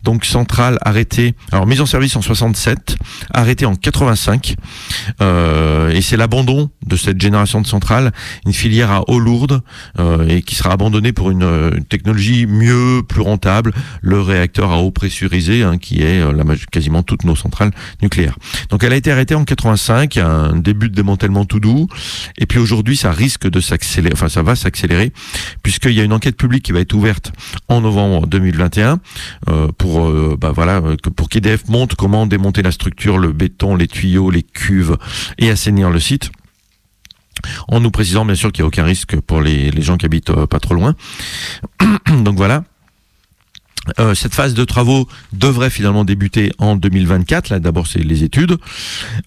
[0.04, 1.05] Donc centrale arrêtée,
[1.52, 2.98] alors mise en service en 67,
[3.34, 4.56] arrêtée en 85,
[5.22, 8.12] euh, et c'est l'abandon de cette génération de centrales,
[8.46, 9.62] une filière à eau lourde
[10.00, 14.72] euh, et qui sera abandonnée pour une, euh, une technologie mieux, plus rentable, le réacteur
[14.72, 18.38] à eau pressurisée, hein, qui est la, quasiment toutes nos centrales nucléaires.
[18.70, 21.88] Donc elle a été arrêtée en 85, un début de démantèlement tout doux,
[22.38, 25.12] et puis aujourd'hui ça risque de s'accélérer, enfin ça va s'accélérer,
[25.63, 27.32] puisqu'il y a une enquête publique qui va être ouverte
[27.68, 29.00] en novembre 2021
[29.50, 33.88] euh, pour euh, bah voilà pour qu'EDF montre comment démonter la structure, le béton, les
[33.88, 34.97] tuyaux, les cuves
[35.38, 36.31] et assainir le site.
[37.67, 40.05] En nous précisant bien sûr qu'il n'y a aucun risque pour les, les gens qui
[40.05, 40.95] habitent euh, pas trop loin.
[42.23, 42.63] Donc voilà.
[43.99, 47.49] Euh, cette phase de travaux devrait finalement débuter en 2024.
[47.49, 48.58] Là, d'abord, c'est les études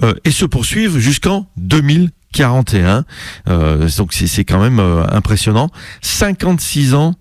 [0.02, 3.04] euh, et se poursuivre jusqu'en 2041.
[3.48, 5.70] Euh, donc, c'est quand même impressionnant.
[6.02, 7.14] 56 ans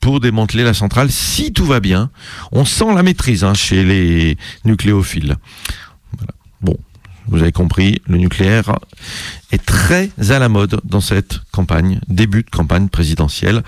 [0.00, 2.10] pour démanteler la centrale, si tout va bien.
[2.52, 5.36] On sent la maîtrise hein, chez les nucléophiles.
[6.62, 6.76] Bon,
[7.28, 8.78] vous avez compris, le nucléaire
[9.52, 13.62] est très à la mode dans cette campagne, début de campagne présidentielle.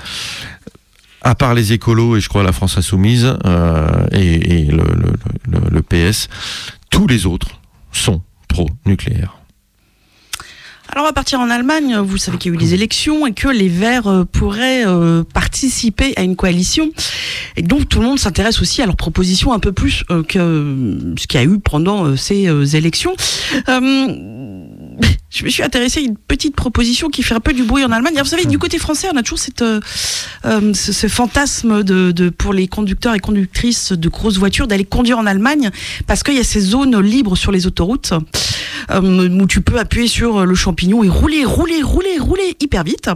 [1.20, 5.12] À part les écolos et je crois la France insoumise euh, et, et le, le-
[5.48, 6.28] le- le PS,
[6.90, 7.60] tous les autres
[7.92, 9.36] sont pro-nucléaire.
[10.94, 11.96] Alors on va partir en Allemagne.
[11.96, 15.24] Vous savez qu'il y a eu des élections et que les Verts euh, pourraient euh,
[15.24, 16.90] participer à une coalition.
[17.56, 21.14] Et donc tout le monde s'intéresse aussi à leurs propositions un peu plus euh, que
[21.18, 23.14] ce qu'il y a eu pendant ces élections.
[25.32, 27.90] Je me suis intéressée à une petite proposition qui fait un peu du bruit en
[27.90, 28.12] Allemagne.
[28.14, 29.80] Alors, vous savez, du côté français, on a toujours cette, euh,
[30.44, 34.84] euh, ce, ce fantasme de, de, pour les conducteurs et conductrices de grosses voitures d'aller
[34.84, 35.70] conduire en Allemagne
[36.06, 38.12] parce qu'il y a ces zones libres sur les autoroutes
[38.90, 43.08] euh, où tu peux appuyer sur le champignon et rouler, rouler, rouler, rouler hyper vite.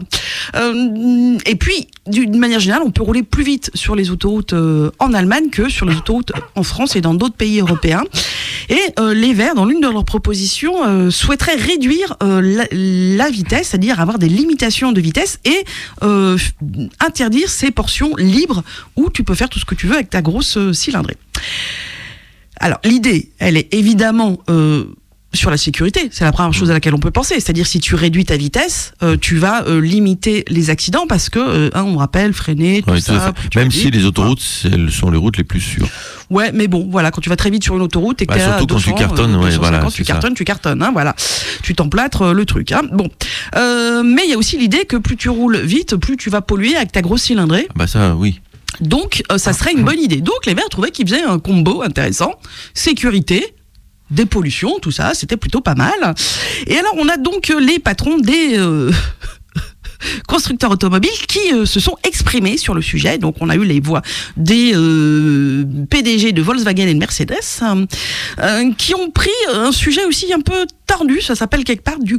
[0.54, 5.12] Euh, et puis, d'une manière générale, on peut rouler plus vite sur les autoroutes en
[5.12, 8.04] Allemagne que sur les autoroutes en France et dans d'autres pays européens.
[8.68, 8.80] Et
[9.14, 14.28] les Verts, dans l'une de leurs propositions, souhaiteraient réduire euh, la, vitesse, c'est-à-dire avoir des
[14.28, 15.64] limitations de vitesse et
[16.02, 16.38] euh,
[17.00, 18.62] interdire ces portions libres
[18.96, 21.16] où tu peux faire tout ce que tu veux avec ta grosse euh, cylindrée.
[22.58, 24.38] Alors l'idée, elle est évidemment
[25.36, 27.34] sur la sécurité, c'est la première chose à laquelle on peut penser.
[27.34, 31.38] C'est-à-dire si tu réduis ta vitesse, euh, tu vas euh, limiter les accidents parce que,
[31.38, 33.32] euh, hein, on rappelle, freiner, tout Ouais, ça.
[33.54, 35.88] Même si les autoroutes, elles sont les routes les plus sûres.
[36.30, 38.40] Ouais, mais bon, voilà, quand tu vas très vite sur une autoroute et que Bah,
[38.40, 41.14] surtout quand tu 200, cartonnes, ouais, 250, voilà, tu cartonnes, tu cartonnes, hein, voilà.
[41.62, 42.72] Tu t'emplâtres euh, le truc.
[42.72, 42.82] Hein.
[42.92, 43.08] Bon,
[43.54, 46.40] Euh, mais il y a aussi l'idée que plus tu roules vite, plus tu vas
[46.40, 47.66] polluer avec ta grosse cylindrée.
[47.70, 48.40] Ah Bah ça, oui.
[48.80, 50.20] Donc, euh, ça serait une bonne idée.
[50.20, 52.34] Donc, les Verts trouvaient qu'ils faisaient un combo intéressant.
[52.74, 53.54] Sécurité,
[54.10, 56.14] dépollution, tout ça, c'était plutôt pas mal.
[56.66, 58.58] Et alors, on a donc euh, les patrons des...
[58.58, 58.90] euh,
[60.26, 63.18] constructeurs automobiles qui euh, se sont exprimés sur le sujet.
[63.18, 64.02] Donc on a eu les voix
[64.36, 70.32] des euh, PDG de Volkswagen et de Mercedes euh, qui ont pris un sujet aussi
[70.32, 72.18] un peu tordu, ça s'appelle quelque part du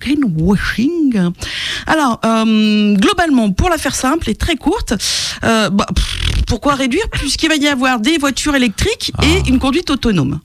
[0.00, 1.30] greenwashing.
[1.86, 4.94] Alors, globalement, pour la faire simple et très courte,
[5.42, 7.08] bah, pff, pourquoi réduire?
[7.10, 10.40] Puisqu'il va y avoir des voitures électriques et une conduite autonome.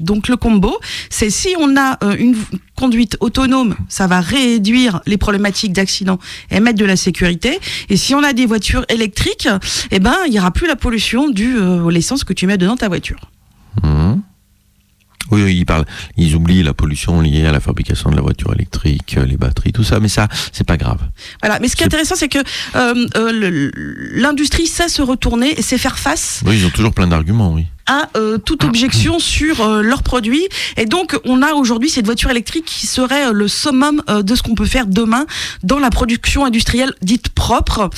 [0.00, 0.78] Donc le combo,
[1.08, 2.36] c'est si on a euh, une
[2.76, 6.18] conduite autonome, ça va réduire les problématiques d'accident
[6.50, 7.58] et mettre de la sécurité.
[7.88, 9.48] Et si on a des voitures électriques,
[9.90, 12.58] eh ben il y aura plus la pollution due euh, à l'essence que tu mets
[12.58, 13.20] dedans ta voiture.
[13.82, 14.22] Mhm.
[15.30, 15.86] Oui, ils parlent,
[16.16, 19.72] ils oublient la pollution liée à la fabrication de la voiture électrique, euh, les batteries,
[19.72, 21.00] tout ça, mais ça, c'est pas grave.
[21.42, 21.58] Voilà.
[21.58, 22.38] Mais ce qui est intéressant, c'est que
[22.76, 23.70] euh,
[24.14, 27.66] l'industrie sait se retourner et sait faire face Oui, ils ont toujours plein d'arguments, oui.
[27.86, 30.46] À euh, toute objection sur euh, leurs produits.
[30.76, 34.34] Et donc, on a aujourd'hui cette voiture électrique qui serait euh, le summum euh, de
[34.34, 35.26] ce qu'on peut faire demain
[35.62, 37.90] dans la production industrielle dite propre.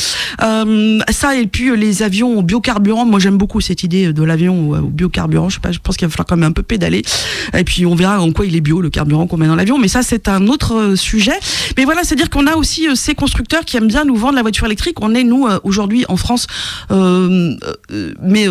[0.42, 3.06] Euh, ça, et puis les avions au biocarburant.
[3.06, 5.48] Moi, j'aime beaucoup cette idée de l'avion au, biocarburant.
[5.48, 7.02] Je sais pas, je pense qu'il va falloir quand même un peu pédaler.
[7.56, 9.78] Et puis, on verra en quoi il est bio, le carburant qu'on met dans l'avion.
[9.78, 11.38] Mais ça, c'est un autre sujet.
[11.76, 14.66] Mais voilà, c'est-à-dire qu'on a aussi ces constructeurs qui aiment bien nous vendre la voiture
[14.66, 15.00] électrique.
[15.00, 16.46] On est, nous, aujourd'hui, en France,
[16.90, 18.48] mais...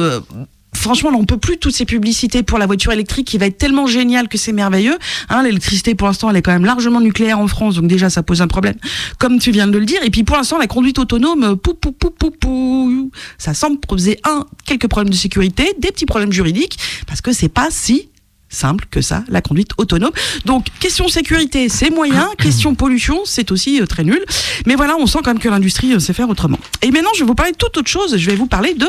[0.77, 3.87] Franchement, on peut plus toutes ces publicités pour la voiture électrique qui va être tellement
[3.87, 4.97] géniale que c'est merveilleux.
[5.29, 8.23] Hein, L'électricité, pour l'instant, elle est quand même largement nucléaire en France, donc déjà, ça
[8.23, 8.75] pose un problème,
[9.17, 9.99] comme tu viens de le dire.
[10.03, 13.79] Et puis, pour l'instant, la conduite autonome, euh, pou, pou, pou, pou, pou, ça semble
[13.79, 18.09] poser un, quelques problèmes de sécurité, des petits problèmes juridiques, parce que c'est pas si
[18.49, 20.11] simple que ça, la conduite autonome.
[20.45, 22.29] Donc, question sécurité, c'est moyen.
[22.37, 24.23] Question pollution, c'est aussi euh, très nul.
[24.65, 26.59] Mais voilà, on sent quand même que l'industrie euh, sait faire autrement.
[26.81, 28.15] Et maintenant, je vais vous parler de toute autre chose.
[28.15, 28.87] Je vais vous parler de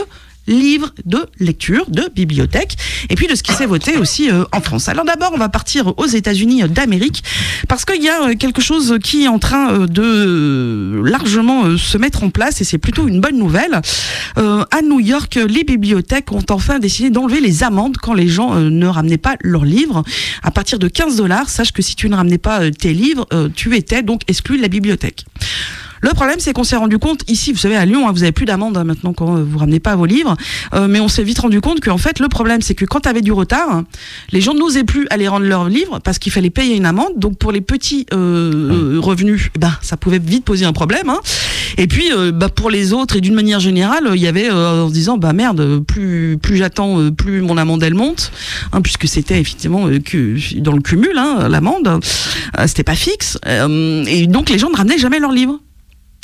[0.49, 2.77] livres de lecture, de bibliothèque,
[3.11, 4.89] et puis de ce qui s'est voté aussi euh, en France.
[4.89, 7.23] Alors d'abord, on va partir aux États-Unis d'Amérique,
[7.69, 11.99] parce qu'il y a euh, quelque chose qui est en train euh, de largement se
[11.99, 13.81] mettre en place, et c'est plutôt une bonne nouvelle.
[14.37, 18.87] À New York, les bibliothèques ont enfin décidé d'enlever les amendes quand les gens ne
[18.87, 20.05] ramenaient pas leurs livres.
[20.43, 23.77] À partir de 15 dollars, sache que si tu ne ramenais pas tes livres, tu
[23.77, 25.25] étais donc exclu de la bibliothèque.
[26.01, 28.33] Le problème, c'est qu'on s'est rendu compte ici, vous savez, à Lyon, hein, vous avez
[28.33, 30.37] plus d'amende hein, maintenant quand euh, vous ramenez pas vos livres,
[30.75, 33.09] Euh, mais on s'est vite rendu compte qu'en fait, le problème, c'est que quand tu
[33.09, 33.83] avais du retard,
[34.33, 37.13] les gens n'osaient plus aller rendre leurs livres parce qu'il fallait payer une amende.
[37.17, 41.09] Donc pour les petits euh, euh, revenus, ben ça pouvait vite poser un problème.
[41.09, 41.21] hein.
[41.79, 44.85] Et puis, euh, bah, pour les autres et d'une manière générale, il y avait euh,
[44.85, 48.31] en se disant, bah merde, plus plus j'attends, plus mon amende elle monte,
[48.73, 52.01] hein, puisque c'était effectivement que dans le cumul, hein, l'amende,
[52.67, 53.39] c'était pas fixe.
[54.07, 55.59] Et donc les gens ne ramenaient jamais leurs livres.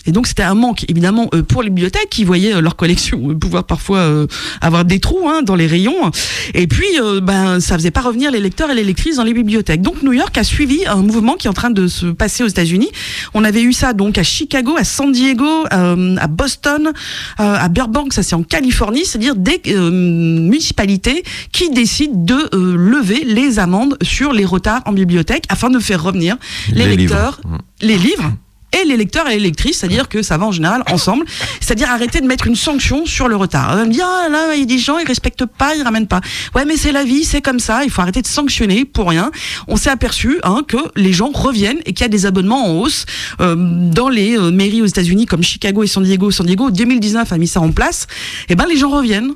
[0.06, 3.30] Et donc c'était un manque évidemment euh, pour les bibliothèques qui voyaient euh, leur collection
[3.30, 4.26] euh, pouvoir parfois euh,
[4.60, 6.10] avoir des trous hein, dans les rayons.
[6.54, 9.34] Et puis euh, ben ça faisait pas revenir les lecteurs et les lectrices dans les
[9.34, 9.82] bibliothèques.
[9.82, 12.48] Donc New York a suivi un mouvement qui est en train de se passer aux
[12.48, 12.90] États-Unis.
[13.32, 16.92] On avait eu ça donc à Chicago, à San Diego, euh, à Boston, euh,
[17.38, 23.24] à Burbank, ça c'est en Californie, c'est-à-dire des euh, municipalités qui décident de euh, lever
[23.24, 26.36] les amendes sur les retards en bibliothèque afin de faire revenir
[26.72, 27.40] les, lecteurs,
[27.80, 28.32] les livres
[28.74, 31.24] et les lecteurs et les lectrices, c'est-à-dire que ça va en général ensemble,
[31.60, 33.70] c'est-à-dire arrêter de mettre une sanction sur le retard.
[33.72, 35.82] On va me dire, ah, là, il y a des gens, ils respectent pas, ils
[35.82, 36.20] ramènent pas.
[36.54, 39.30] Ouais, mais c'est la vie, c'est comme ça, il faut arrêter de sanctionner pour rien.
[39.68, 42.80] On s'est aperçu hein, que les gens reviennent et qu'il y a des abonnements en
[42.80, 43.06] hausse
[43.40, 46.30] euh, dans les euh, mairies aux États-Unis comme Chicago et San Diego.
[46.30, 48.06] San Diego, 2019 a mis ça en place.
[48.48, 49.34] Et ben les gens reviennent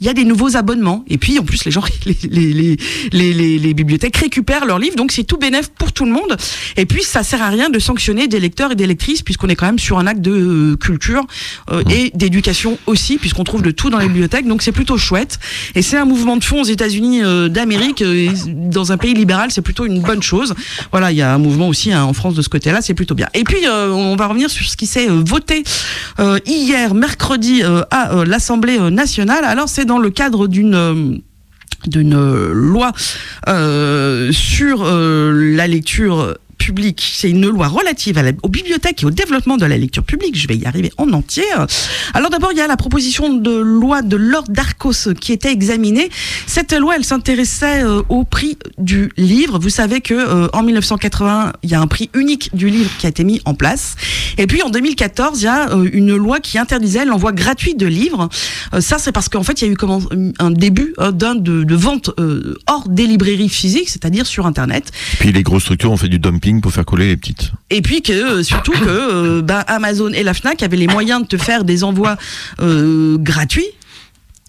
[0.00, 1.04] il y a des nouveaux abonnements.
[1.08, 2.16] Et puis, en plus, les gens, les,
[2.52, 2.76] les,
[3.12, 4.96] les, les, bibliothèques récupèrent leurs livres.
[4.96, 6.36] Donc, c'est tout bénéf pour tout le monde.
[6.76, 9.56] Et puis, ça sert à rien de sanctionner des lecteurs et des lectrices, puisqu'on est
[9.56, 10.32] quand même sur un acte de
[10.72, 11.24] euh, culture
[11.70, 14.46] euh, et d'éducation aussi, puisqu'on trouve de tout dans les bibliothèques.
[14.46, 15.38] Donc, c'est plutôt chouette.
[15.74, 18.02] Et c'est un mouvement de fond aux États-Unis euh, d'Amérique.
[18.02, 20.54] euh, dans un pays libéral, c'est plutôt une bonne chose.
[20.90, 22.80] Voilà, il y a un mouvement aussi hein, en France de ce côté-là.
[22.82, 23.28] C'est plutôt bien.
[23.34, 25.64] Et puis, euh, on va revenir sur ce qui s'est voté
[26.18, 29.44] euh, hier, mercredi, euh, à l'Assemblée nationale.
[29.44, 31.18] Alors, c'est dans le cadre d'une euh,
[31.96, 32.92] euh, loi
[33.48, 36.36] euh, sur la lecture
[36.98, 40.38] C'est une loi relative aux bibliothèques et au développement de la lecture publique.
[40.38, 41.44] Je vais y arriver en entier.
[42.14, 46.10] Alors d'abord, il y a la proposition de loi de Lord Darcos qui était examinée.
[46.46, 49.58] Cette loi, elle s'intéressait euh, au prix du livre.
[49.58, 53.06] Vous savez que euh, en 1980, il y a un prix unique du livre qui
[53.06, 53.96] a été mis en place.
[54.38, 57.86] Et puis en 2014, il y a euh, une loi qui interdisait l'envoi gratuit de
[57.86, 58.28] livres.
[58.80, 59.76] Ça, c'est parce qu'en fait, il y a eu
[60.38, 62.10] un début d'un de, de vente
[62.66, 64.90] hors des librairies physiques, c'est-à-dire sur Internet.
[65.18, 67.52] Puis les grosses structures ont fait du dumping pour faire coller les petites.
[67.70, 71.22] Et puis que euh, surtout que euh, bah, Amazon et la Fnac avaient les moyens
[71.22, 72.16] de te faire des envois
[72.60, 73.68] euh, gratuits.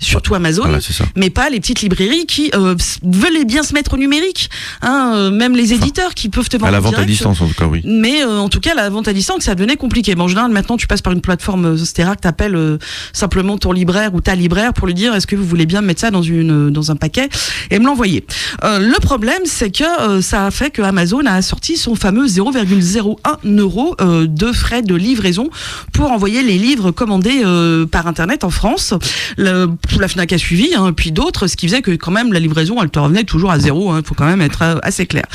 [0.02, 0.80] Surtout Amazon, Voilà,
[1.16, 4.50] mais pas les petites librairies qui euh, veulent bien se mettre au numérique.
[4.82, 7.40] Hein, euh, même les éditeurs qui peuvent te vendre À la en vente à distance,
[7.40, 7.82] en tout cas, oui.
[7.86, 10.14] Mais euh, en tout cas, la vente à distance, ça devenait compliqué.
[10.16, 12.78] Bon, en général, maintenant, tu passes par une plateforme euh, Sterac, t'appelles euh,
[13.14, 16.02] simplement ton libraire ou ta libraire pour lui dire est-ce que vous voulez bien mettre
[16.02, 17.30] ça dans une dans un paquet
[17.72, 18.26] et me l'envoyer.
[18.64, 22.28] Euh, le problème, c'est que euh, ça a fait que Amazon a sorti son fameux
[22.28, 25.50] 0,01 euro euh, de frais de livraison
[25.94, 28.94] pour envoyer les livres commandés euh, par internet en France.
[29.38, 29.68] Le,
[30.00, 32.82] la Fnac a suivi, hein, puis d'autres, ce qui faisait que quand même la livraison,
[32.82, 33.96] elle te revenait toujours à zéro.
[33.98, 35.26] Il faut quand même être euh, assez clair.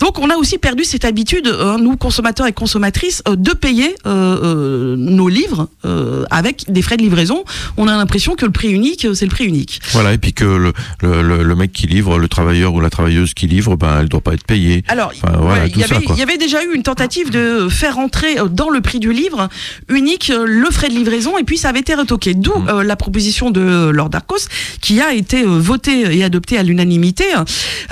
[0.00, 3.94] Donc on a aussi perdu cette habitude, euh, nous consommateurs et consommatrices, euh, de payer
[4.06, 5.68] euh, nos livres
[6.30, 7.44] avec des frais de livraison.
[7.76, 9.80] On a l'impression que le prix unique, c'est le prix unique.
[9.92, 12.90] Voilà, et puis que le, le, le- le mec qui livre, le travailleur ou la
[12.90, 14.82] travailleuse qui livre, ben, elle doit pas être payée.
[14.88, 18.70] Alors, Enfin, voilà, il, y avait, y déjà eu une tentative de faire entrer dans
[18.70, 19.48] le prix du livre
[19.88, 22.34] unique le frais de livraison et puis ça avait été retoqué.
[22.34, 22.68] D'où Mmh.
[22.70, 24.48] euh, la proposition de Lord Darcos
[24.80, 27.24] qui a été euh, votée et adoptée à l'unanimité.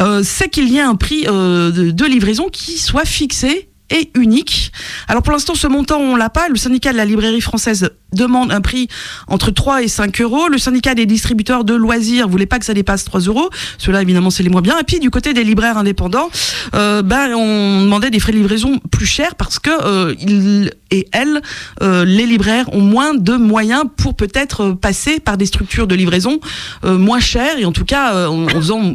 [0.00, 4.10] Euh, c'est qu'il y ait un prix euh, de, de livraison qui soit fixé et
[4.14, 4.72] unique.
[5.08, 6.48] Alors pour l'instant, ce montant, on l'a pas.
[6.48, 8.88] Le syndicat de la librairie française demande un prix
[9.28, 10.48] entre 3 et 5 euros.
[10.48, 13.50] Le syndicat des distributeurs de loisirs voulait pas que ça dépasse 3 euros.
[13.78, 14.78] Cela, évidemment, c'est les moins bien.
[14.78, 16.30] Et puis, du côté des libraires indépendants,
[16.74, 21.08] euh, ben, on demandait des frais de livraison plus chers parce que euh, ils et
[21.12, 21.42] elles,
[21.82, 26.38] euh, les libraires ont moins de moyens pour peut-être passer par des structures de livraison
[26.84, 28.94] moins chères et en tout cas en, faisant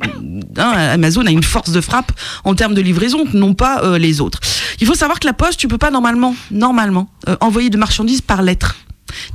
[0.57, 2.13] hein, Amazon a une force de frappe
[2.45, 4.39] en termes de livraison n'ont pas les autres.
[4.79, 7.09] Il faut savoir que la poste, tu peux pas normalement, normalement,
[7.41, 8.77] envoyer de marchandises par lettre.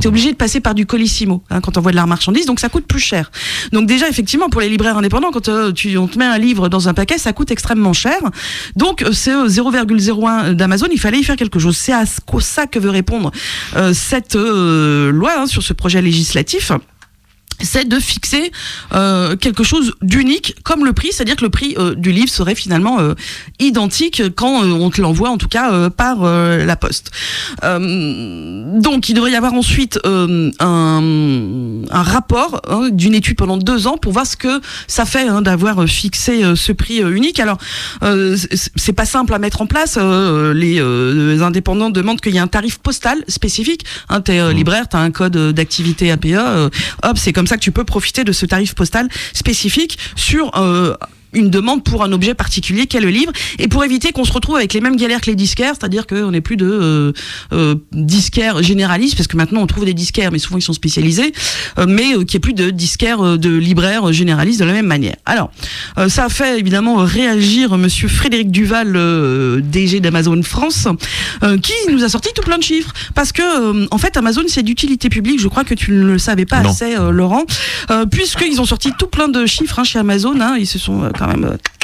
[0.00, 2.46] Tu es obligé de passer par du colissimo hein, quand on envoie de la marchandise,
[2.46, 3.30] donc ça coûte plus cher.
[3.72, 6.68] Donc déjà, effectivement, pour les libraires indépendants, quand euh, tu, on te met un livre
[6.68, 8.18] dans un paquet, ça coûte extrêmement cher.
[8.76, 11.76] Donc euh, c'est euh, 0,01 d'Amazon, il fallait y faire quelque chose.
[11.76, 12.04] C'est à
[12.40, 13.30] ça que veut répondre
[13.76, 16.72] euh, cette euh, loi hein, sur ce projet législatif
[17.60, 18.52] c'est de fixer
[18.94, 22.54] euh, quelque chose d'unique comme le prix, c'est-à-dire que le prix euh, du livre serait
[22.54, 23.14] finalement euh,
[23.60, 27.10] identique quand on te l'envoie en tout cas par la poste.
[27.62, 33.96] Donc il devrait y avoir ensuite un, un rapport hein, d'une étude pendant deux ans
[33.98, 37.40] pour voir ce que ça fait hein, d'avoir fixé ce prix unique.
[37.40, 37.58] Alors
[38.02, 39.98] c'est- pas simple à mettre en place.
[39.98, 43.84] les, les indépendants demandent qu'il y ait un tarif postal spécifique.
[44.08, 46.70] Hein, T'es euh, libraire, t'as un code d'activité APE.
[47.02, 50.94] hop, c'est comme ça que tu peux profiter de ce tarif postal spécifique sur euh,
[51.36, 53.32] une demande pour un objet particulier qu'est le livre.
[53.58, 56.30] Et pour éviter qu'on se retrouve avec les mêmes galères que les disquaires, c'est-à-dire qu'on
[56.30, 57.12] n'est plus de euh,
[57.52, 61.32] euh, disquaires généralistes parce que maintenant on trouve des disquaires mais souvent ils sont spécialisés
[61.78, 65.16] euh, mais qu'il n'y ait plus de disquaires de libraires généralistes de la même manière.
[65.26, 65.50] Alors
[66.08, 68.92] ça a fait évidemment réagir monsieur Frédéric Duval
[69.62, 70.88] DG d'Amazon France
[71.62, 72.92] qui nous a sorti tout plein de chiffres.
[73.14, 76.46] Parce que en fait Amazon c'est d'utilité publique, je crois que tu ne le savais
[76.46, 76.70] pas Non.
[76.70, 77.44] assez Laurent,
[78.10, 81.25] puisqu'ils ont sorti tout plein de chiffres hein, chez Amazon, hein, ils se sont quand
[81.26, 81.75] Hamburg.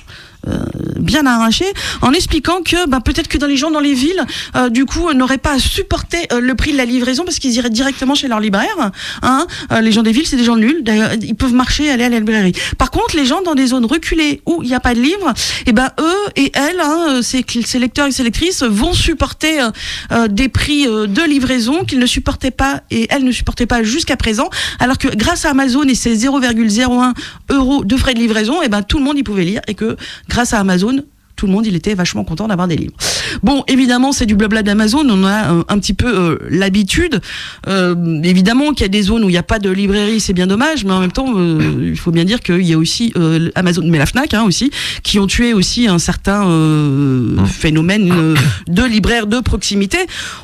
[0.98, 1.64] Bien arraché
[2.00, 4.24] en expliquant que ben, peut-être que dans les gens dans les villes
[4.56, 7.38] euh, du coup euh, n'auraient pas à supporter euh, le prix de la livraison parce
[7.38, 8.90] qu'ils iraient directement chez leur libraire
[9.22, 9.46] hein.
[9.72, 10.82] Euh, les gens des villes c'est des gens nuls.
[11.22, 12.52] Ils peuvent marcher aller à la librairie.
[12.78, 15.32] Par contre les gens dans des zones reculées où il n'y a pas de livres
[15.66, 19.60] et ben eux et elles hein, euh, ces, ces lecteurs et ces lectrices vont supporter
[19.60, 19.70] euh,
[20.12, 23.82] euh, des prix euh, de livraison qu'ils ne supportaient pas et elles ne supportaient pas
[23.82, 24.48] jusqu'à présent.
[24.78, 27.14] Alors que grâce à Amazon et ses 0,01
[27.50, 29.96] euros de frais de livraison et ben tout le monde y pouvait lire et que
[30.32, 31.04] grâce à Amazon
[31.36, 32.94] tout le monde, il était vachement content d'avoir des livres.
[33.42, 37.20] Bon, évidemment, c'est du blabla d'Amazon, on a un petit peu euh, l'habitude.
[37.66, 40.34] Euh, évidemment qu'il y a des zones où il n'y a pas de librairie, c'est
[40.34, 43.12] bien dommage, mais en même temps, euh, il faut bien dire qu'il y a aussi
[43.56, 44.70] Amazon, mais la Fnac hein, aussi,
[45.02, 48.36] qui ont tué aussi un certain euh, phénomène
[48.68, 49.98] de libraire de proximité.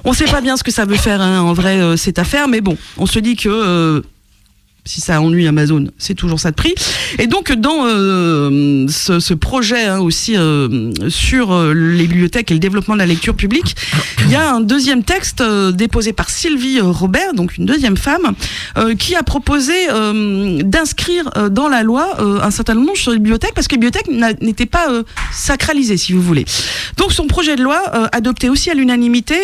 [0.04, 2.48] On ne sait pas bien ce que ça veut faire hein, en vrai cette affaire,
[2.48, 4.02] mais bon, on se dit que
[4.88, 6.74] si ça ennuie Amazon, c'est toujours ça de prix.
[7.18, 12.60] Et donc dans euh, ce, projet hein, aussi euh, sur euh, les bibliothèques et le
[12.60, 13.76] développement de la lecture publique,
[14.24, 15.42] il y a un deuxième texte
[15.74, 18.34] déposé par Sylvie Robert, donc une deuxième femme,
[18.98, 19.72] qui a proposé
[20.62, 24.66] d'inscrire dans la loi un certain nombre sur les bibliothèques parce que les bibliothèques n'étaient
[24.66, 24.88] pas
[25.32, 26.44] sacralisées, si vous voulez.
[26.96, 27.78] Donc son projet de loi,
[28.12, 29.36] adopté aussi à l'unanimité,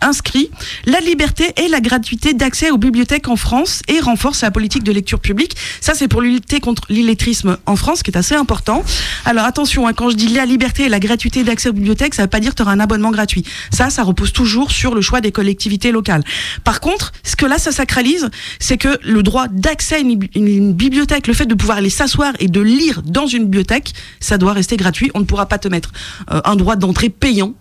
[0.00, 0.50] inscrit
[0.86, 3.49] la liberté et la gratuité d'accès aux bibliothèques en France
[3.88, 5.56] et renforce la politique de lecture publique.
[5.80, 8.84] Ça, c'est pour lutter contre l'illettrisme en France, qui est assez important.
[9.24, 12.22] Alors attention, hein, quand je dis la liberté et la gratuité d'accès aux bibliothèques, ça
[12.22, 13.44] ne veut pas dire que tu auras un abonnement gratuit.
[13.72, 16.22] Ça, ça repose toujours sur le choix des collectivités locales.
[16.64, 20.72] Par contre, ce que là, ça sacralise, c'est que le droit d'accès à une, une,
[20.72, 24.52] bibliothèque, le fait de pouvoir aller s'asseoir et de lire dans une bibliothèque, ça doit
[24.52, 25.10] rester gratuit.
[25.14, 25.92] On ne pourra pas te mettre
[26.30, 27.54] euh, un droit d'entrée payant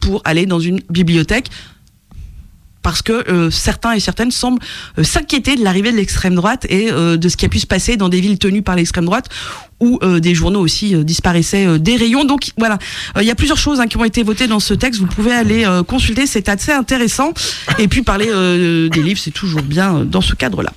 [0.00, 1.48] pour aller dans une bibliothèque
[2.82, 4.62] parce que euh, certains et certaines semblent
[4.98, 7.66] euh, s'inquiéter de l'arrivée de l'extrême droite et euh, de ce qui a pu se
[7.66, 9.28] passer dans des villes tenues par l'extrême droite
[9.82, 12.26] où des journaux aussi disparaissaient des rayons.
[12.26, 12.76] Donc voilà,
[13.16, 15.00] il y a plusieurs choses hein, qui ont été votées dans ce texte.
[15.00, 17.32] Vous pouvez aller consulter, c'est assez intéressant.
[17.78, 20.70] Et puis parler des livres, c'est toujours bien dans ce cadre-là.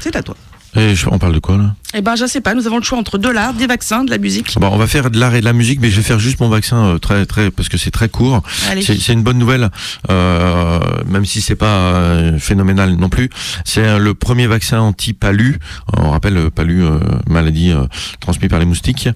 [0.00, 0.34] C'est à toi.
[0.74, 1.74] Et on parle de quoi là?
[1.94, 2.54] Eh ben, je sais pas.
[2.54, 4.54] Nous avons le choix entre de l'art, des vaccins, de la musique.
[4.58, 6.40] Bon, on va faire de l'art et de la musique, mais je vais faire juste
[6.40, 8.42] mon vaccin euh, très, très, parce que c'est très court.
[8.80, 9.68] C'est une bonne nouvelle,
[10.10, 13.28] euh, même si c'est pas euh, phénoménal non plus.
[13.66, 15.58] C'est le premier vaccin anti-palu.
[15.98, 16.82] On rappelle euh, palu,
[17.28, 17.72] maladie
[18.20, 19.08] transmise par les moustiques, qui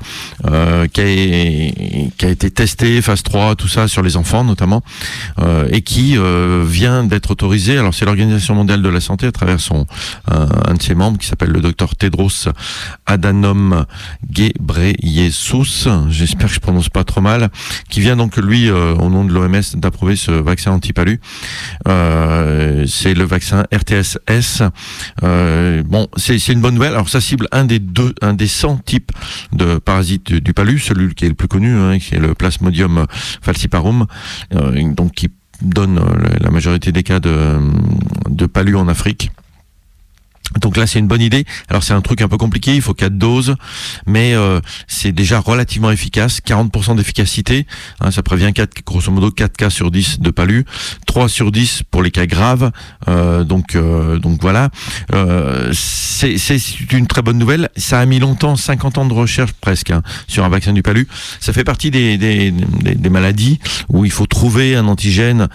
[0.42, 4.82] a, qui, a, été testé phase 3, tout ça sur les enfants notamment,
[5.70, 6.16] et qui
[6.64, 7.78] vient d'être autorisé.
[7.78, 9.86] Alors c'est l'Organisation mondiale de la santé à travers son
[10.28, 12.48] un de ses membres qui s'appelle le docteur Tedros
[13.06, 13.86] Adanom
[14.30, 17.50] Ghebreyesus, j'espère que je prononce pas trop mal,
[17.88, 21.20] qui vient donc lui euh, au nom de l'OMS d'approuver ce vaccin anti-palu.
[21.88, 24.62] Euh, c'est le vaccin RTS-S.
[25.22, 26.92] Euh, bon, c'est une bonne nouvelle.
[26.92, 29.12] Alors ça cible un des deux, un des 100 types
[29.52, 33.06] de parasites du, palu, celui qui est le plus connu, hein, qui est le Plasmodium
[33.42, 34.06] falciparum,
[34.50, 35.30] donc qui
[35.62, 36.00] donne
[36.40, 37.58] la majorité des cas de,
[38.28, 39.30] de palu en Afrique.
[40.60, 41.44] Donc là, c'est une bonne idée.
[41.68, 43.56] Alors c'est un truc un peu compliqué, il faut quatre doses,
[44.06, 46.40] mais euh, c'est déjà relativement efficace.
[46.46, 47.66] 40% d'efficacité,
[48.00, 50.64] hein, ça prévient 4, grosso modo 4 cas sur 10 de palu,
[51.06, 52.70] 3 sur 10 pour les cas graves.
[53.08, 54.70] Euh, donc euh, donc voilà,
[55.72, 56.36] c'est
[56.92, 57.68] une très bonne nouvelle.
[57.76, 61.08] Ça a mis longtemps, 50 ans de recherche presque, hein, sur un vaccin du palu.
[61.40, 65.48] Ça fait partie des, des, des, maladies où il faut trouver un antigène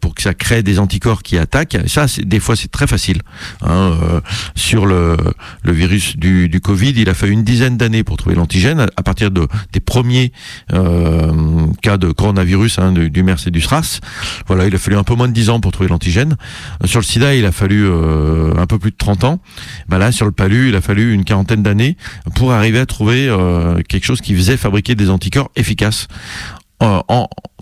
[0.00, 1.78] pour que ça crée des anticorps qui attaquent.
[1.86, 3.22] ça, des fois, c'est très facile.
[3.62, 4.05] Hein, euh,
[4.54, 5.16] sur le,
[5.64, 6.94] virus du, Covid.
[6.96, 10.32] Il a fallu une dizaine d'années pour trouver l'antigène à, partir de, des premiers
[10.72, 14.00] euh, cas de coronavirus hein, du, MERS et du SRAS.
[14.46, 16.36] Voilà, il a fallu un peu moins de 10 ans pour trouver l'antigène.
[16.82, 19.40] Euh, sur le sida, il a fallu un peu plus de 30 ans.
[19.88, 21.96] Ben là, sur le palu, il a fallu une quarantaine d'années
[22.34, 23.34] pour arriver à trouver
[23.88, 26.08] quelque chose qui faisait fabriquer des anticorps efficaces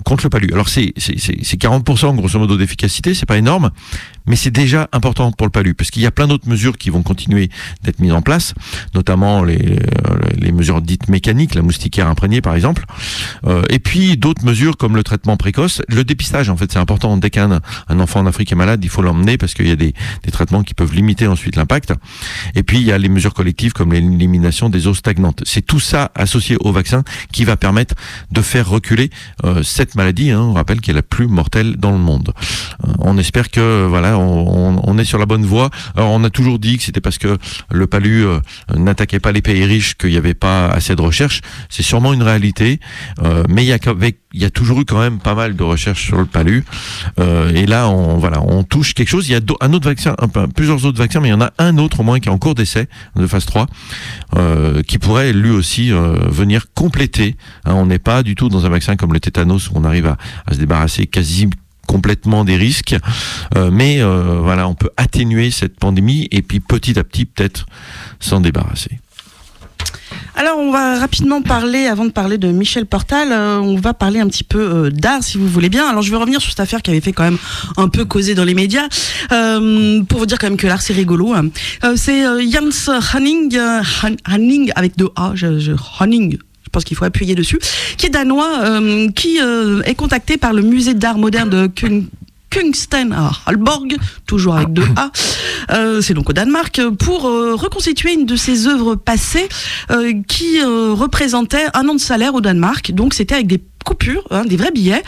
[0.04, 0.48] contre le palu.
[0.52, 3.70] Alors c'est 40% grosso modo d'efficacité, c'est pas énorme,
[4.26, 6.90] mais c'est déjà important pour le palu, parce qu'il y a plein d'autres mesures qui
[6.90, 7.50] vont continuer
[7.82, 8.54] d'être mises en place,
[8.94, 12.84] notamment les, euh, les mesures dites mécaniques, la moustiquaire imprégnée par exemple,
[13.46, 17.16] euh, et puis d'autres mesures comme le traitement précoce, le dépistage en fait c'est important,
[17.16, 19.76] dès qu'un un enfant en Afrique est malade, il faut l'emmener parce qu'il y a
[19.76, 21.92] des, des, traitements qui peuvent limiter ensuite l'impact,
[22.54, 25.42] et puis il y a les mesures collectives comme l'élimination des eaux stagnantes.
[25.44, 27.94] C'est tout ça associé au vaccin qui va permettre
[28.30, 29.10] de faire reculer
[29.44, 32.32] euh, cette maladie, hein, on rappelle qu'elle est la plus mortelle dans le monde.
[32.84, 35.70] Euh, on espère que voilà on, est sur la bonne voie.
[35.96, 37.36] Alors, on a toujours dit que c'était parce que
[37.70, 38.38] le palu euh,
[38.74, 41.40] n'attaquait pas les pays riches qu'il n'y avait pas assez de recherche.
[41.68, 42.80] C'est sûrement une réalité,
[43.22, 43.78] euh, mais il y, a,
[44.34, 46.64] il y a toujours eu quand même pas mal de recherches sur le palu.
[47.18, 49.28] Euh, et là, on, touche quelque chose.
[49.28, 50.16] Il y a un autre vaccin,
[50.54, 52.38] plusieurs autres vaccins, mais il y en a un autre au moins qui est en
[52.38, 53.66] cours d'essai de phase 3,
[54.86, 57.36] qui pourrait lui aussi venir compléter.
[57.64, 60.06] Hein, on n'est pas du tout dans un vaccin comme le tétanos où on arrive
[60.06, 61.48] à, se débarrasser quasi
[61.86, 62.96] complètement des risques,
[63.56, 67.66] euh, mais euh, voilà, on peut atténuer cette pandémie et puis petit à petit peut-être
[68.20, 68.98] s'en débarrasser.
[70.36, 74.20] Alors, on va rapidement parler, avant de parler de Michel Portal, euh, on va parler
[74.20, 75.86] un petit peu d'art, si vous voulez bien.
[75.88, 77.38] Alors, je vais revenir sur cette affaire qui avait fait quand même
[77.76, 78.88] un peu causer dans les médias,
[79.28, 81.34] pour vous dire quand même que l'art, c'est rigolo.
[81.34, 81.50] Hein.
[81.96, 83.58] c'est Jans Hanning,
[84.28, 86.38] Hanning, avec deux A, je, je Hanning,
[86.74, 87.58] pense qu'il faut appuyer dessus,
[87.96, 91.70] qui est danois, euh, qui euh, est contacté par le musée d'art moderne de
[92.50, 95.10] Kungsten à Halborg, toujours avec deux A,
[95.72, 99.48] euh, c'est donc au Danemark, pour reconstituer une de ses œuvres passées
[100.28, 102.92] qui représentait un an de salaire au Danemark.
[102.92, 105.02] Donc c'était avec des coupures, hein, des vrais billets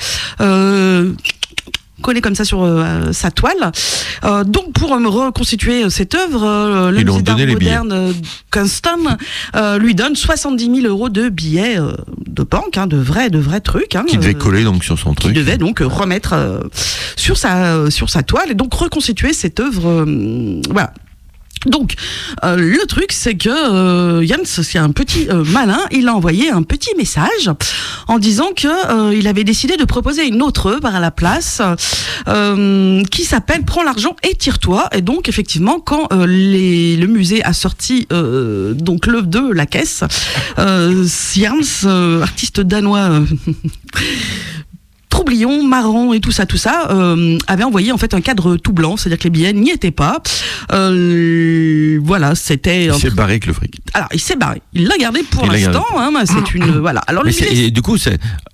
[2.03, 3.73] collé comme ça sur euh, sa toile.
[4.25, 8.13] Euh, donc pour reconstituer cette œuvre, euh, le Ils musée d'art moderne euh,
[8.53, 9.17] Kingston
[9.55, 11.93] euh, lui donne 70 000 euros de billets euh,
[12.27, 13.97] de banque, hein, de vrais, de vrais trucs.
[13.97, 15.35] Hein, Qui devait coller donc sur son qui truc.
[15.35, 16.61] devait donc remettre euh,
[17.17, 20.93] sur sa euh, sur sa toile et donc reconstituer cette œuvre euh, voilà
[21.67, 21.95] donc
[22.45, 26.51] euh, le truc c'est que euh, Yann c'est un petit euh, malin il a envoyé
[26.51, 27.51] un petit message
[28.09, 31.62] en disant que euh, il avait décidé de proposer une autre œuvre à la place
[33.11, 34.89] qui s'appelle Prends l'argent et tire-toi.
[34.93, 40.05] Et donc effectivement quand le musée a sorti donc l'œuvre de la caisse
[40.57, 41.89] Jans
[42.23, 43.11] artiste danois
[45.09, 48.73] troublion, marrant et tout ça, tout ça, euh, avait envoyé en fait un cadre tout
[48.73, 50.21] blanc, c'est-à-dire que les billets n'y étaient pas.
[50.73, 52.87] Euh, voilà, c'était.
[52.87, 53.77] Il s'est barré avec le fric.
[53.95, 54.63] Alors, il s'est barré.
[54.73, 55.85] Il l'a gardé pour l'instant.
[55.97, 57.01] Hein, c'est une voilà.
[57.07, 57.97] Alors le musée- et du coup,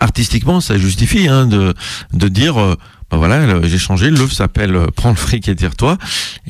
[0.00, 1.74] artistiquement, ça justifie hein, de
[2.12, 2.76] de dire, euh,
[3.12, 4.10] voilà, le- j'ai changé.
[4.10, 5.98] L'œuvre s'appelle euh, Prends le fric et tire-toi.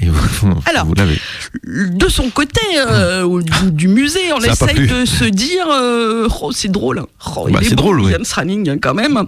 [0.01, 1.19] Et vous, Alors, vous l'avez.
[1.65, 6.29] de son côté euh, au- du, du musée, on Ça essaye de se dire euh,
[6.41, 7.03] oh, c'est drôle.
[7.37, 8.13] Oh, il Bah, est c'est drôle, oui.
[8.13, 9.23] James Ranning hein, quand même.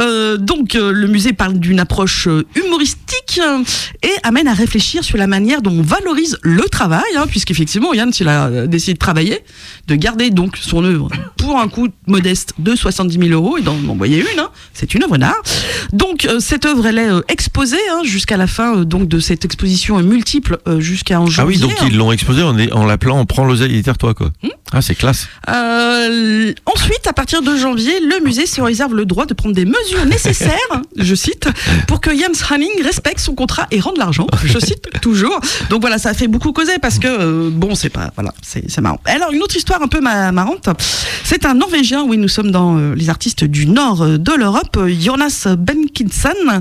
[0.00, 3.40] Euh, donc le musée parle d'une approche humoristique
[4.02, 8.12] et amène à réfléchir sur la manière dont on valorise le travail, hein, puisqu'effectivement Yann
[8.12, 9.40] s'il a décidé de travailler,
[9.86, 13.76] de garder donc son œuvre pour un coût modeste de 70 000 euros et d'en
[13.88, 14.40] envoyer une.
[14.40, 14.48] hein.
[14.72, 15.40] C'est une œuvre d'art.
[15.92, 19.44] Donc cette œuvre elle est euh, exposée hein, jusqu'à la fin euh, donc de cette
[19.44, 21.56] exposition multiple euh, jusqu'à en Ah janvier.
[21.56, 21.86] oui, donc hein.
[21.90, 24.30] ils l'ont exposé en, en l'appelant Prends l'oseille et tire-toi quoi.
[24.72, 25.28] Ah, c'est classe.
[25.48, 29.64] Euh, ensuite, à partir de janvier, le musée se réserve le droit de prendre des
[29.64, 30.52] mesures nécessaires,
[30.96, 31.48] je cite,
[31.86, 34.26] pour que Jens Hanning respecte son contrat et rende l'argent.
[34.44, 35.40] Je cite toujours.
[35.70, 38.80] Donc voilà, ça a fait beaucoup causer parce que euh, bon, c'est pas voilà, c'est
[38.80, 39.00] marrant.
[39.06, 40.68] Alors une autre histoire un peu ma- marrante,
[41.24, 42.04] c'est un Norvégien.
[42.06, 46.57] Oui, nous sommes dans euh, les artistes du nord de l'Europe, Jonas Benkinson,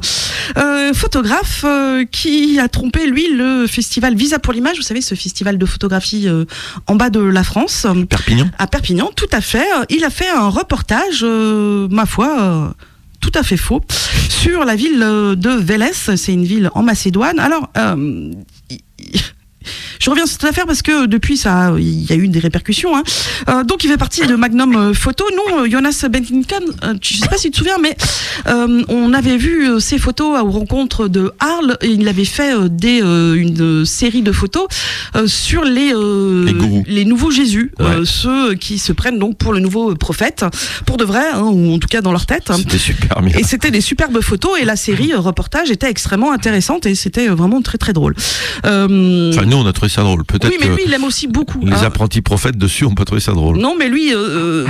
[0.57, 4.77] euh, photographe euh, qui a trompé lui le festival Visa pour l'image.
[4.77, 6.45] Vous savez, ce festival de photographie euh,
[6.87, 8.49] en bas de la France Perpignan.
[8.57, 9.65] à Perpignan, tout à fait.
[9.89, 12.73] Il a fait un reportage, ma foi,
[13.19, 13.81] tout à fait faux,
[14.29, 15.93] sur la ville de Vélez.
[15.93, 17.39] C'est une ville en Macédoine.
[17.39, 18.31] Alors, euh,
[19.99, 22.95] je reviens sur cette affaire parce que depuis ça, il y a eu des répercussions.
[22.95, 23.03] hein.
[23.49, 25.25] Euh, donc, il fait partie de Magnum euh, Photo.
[25.33, 27.95] Nous, euh, Jonas Benkinkan, euh, je sais pas si tu te souviens, mais
[28.47, 32.53] euh, on avait vu euh, ses photos aux rencontres de Arles et il avait fait
[32.55, 34.67] euh, des, euh, une euh, série de photos
[35.15, 38.05] euh, sur les, euh, Les nouveaux Jésus, euh, Ouais.
[38.05, 40.45] ceux qui se prennent donc pour le nouveau prophète,
[40.85, 42.51] pour de vrai, hein, ou en tout cas dans leur tête.
[42.55, 43.37] C'était super bien.
[43.37, 47.29] Et c'était des superbes photos et la série euh, reportage était extrêmement intéressante et c'était
[47.29, 48.15] euh, vraiment très très drôle.
[48.65, 50.23] Euh, Enfin, nous, on a trouvé ça drôle.
[50.25, 51.59] Peut-être oui, mais lui il aime aussi beaucoup.
[51.65, 51.83] les hein.
[51.83, 53.57] apprentis prophètes dessus ont pas trouvé ça drôle.
[53.57, 54.13] Non, mais lui.
[54.13, 54.65] euh,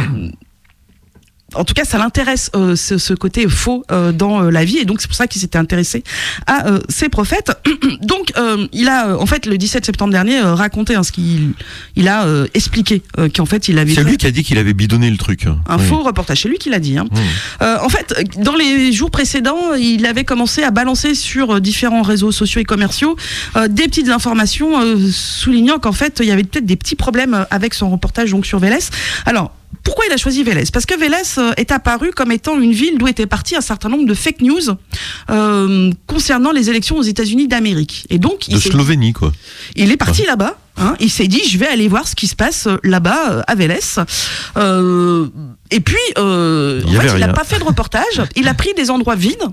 [1.57, 4.77] en tout cas, ça l'intéresse euh, ce, ce côté faux euh, dans euh, la vie,
[4.77, 6.03] et donc c'est pour ça qu'il s'était intéressé
[6.45, 7.51] à ces prophètes.
[8.01, 8.31] donc,
[8.71, 11.53] il a, en fait, le 17 septembre dernier, raconté hein, ce qu'il
[11.95, 13.01] il a expliqué
[13.35, 15.45] qu'en fait, il avait C'est lui qui a dit qu'il avait bidonné le truc.
[15.45, 15.83] un Oui.
[15.83, 16.41] faux reportage.
[16.41, 16.97] C'est lui qui l'a dit.
[16.97, 17.05] Hein.
[17.11, 17.65] Mmh.
[17.83, 22.61] En fait, dans les jours précédents, il avait commencé à balancer sur différents réseaux sociaux
[22.61, 23.15] et commerciaux
[23.69, 24.73] des petites informations
[25.11, 28.59] soulignant qu'en fait, il y avait peut-être des petits problèmes avec son reportage donc sur
[28.59, 28.77] Vélez.
[29.25, 29.53] Alors.
[29.83, 30.65] Pourquoi il a choisi Vélez?
[30.71, 33.89] Parce que Vélez euh, est apparu comme étant une ville d'où étaient partis un certain
[33.89, 34.75] nombre de fake news
[35.29, 38.05] euh, concernant les élections aux États-Unis d'Amérique.
[38.09, 39.31] Et donc, il De Slovénie, quoi.
[39.75, 40.57] il est parti là-bas.
[40.79, 43.55] Hein, il s'est dit, je vais aller voir ce qui se passe euh, là-bas à
[43.55, 43.79] Vélez.
[44.57, 45.27] Euh,
[45.71, 48.21] et puis, euh, Il en fait, il n'a pas fait de reportage.
[48.35, 49.43] Il a pris des endroits vides,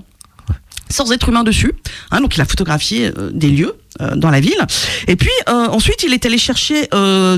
[0.95, 1.73] sans être humain dessus.
[2.11, 4.65] Hein, donc, il a photographié euh, des lieux euh, dans la ville.
[5.07, 6.87] Et puis, euh, ensuite, il est allé chercher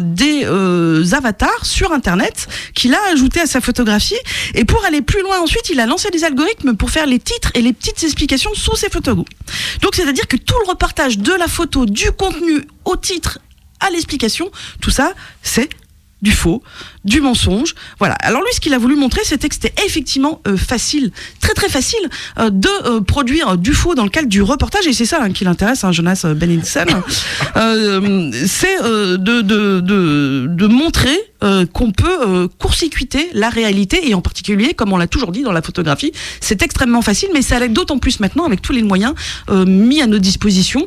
[0.01, 0.45] des
[1.13, 4.21] avatars sur Internet qu'il a ajoutés à sa photographie.
[4.53, 7.51] Et pour aller plus loin, ensuite, il a lancé des algorithmes pour faire les titres
[7.55, 9.15] et les petites explications sous ses photos.
[9.15, 13.39] Donc, c'est-à-dire que tout le reportage de la photo, du contenu au titre
[13.79, 14.51] à l'explication,
[14.81, 15.69] tout ça, c'est
[16.21, 16.63] du faux,
[17.05, 17.75] du mensonge.
[17.99, 18.15] Voilà.
[18.15, 21.11] Alors lui, ce qu'il a voulu montrer, c'était que c'était effectivement euh, facile,
[21.41, 21.99] très très facile,
[22.39, 24.87] euh, de euh, produire du faux dans le cadre du reportage.
[24.87, 26.87] Et c'est ça hein, qui l'intéresse, hein, Jonas Benningsen.
[28.47, 31.17] C'est de, de, de, de montrer
[31.73, 35.61] qu'on peut court-circuiter la réalité et en particulier, comme on l'a toujours dit dans la
[35.61, 39.13] photographie, c'est extrêmement facile, mais ça l'est d'autant plus maintenant avec tous les moyens
[39.49, 40.85] mis à notre disposition.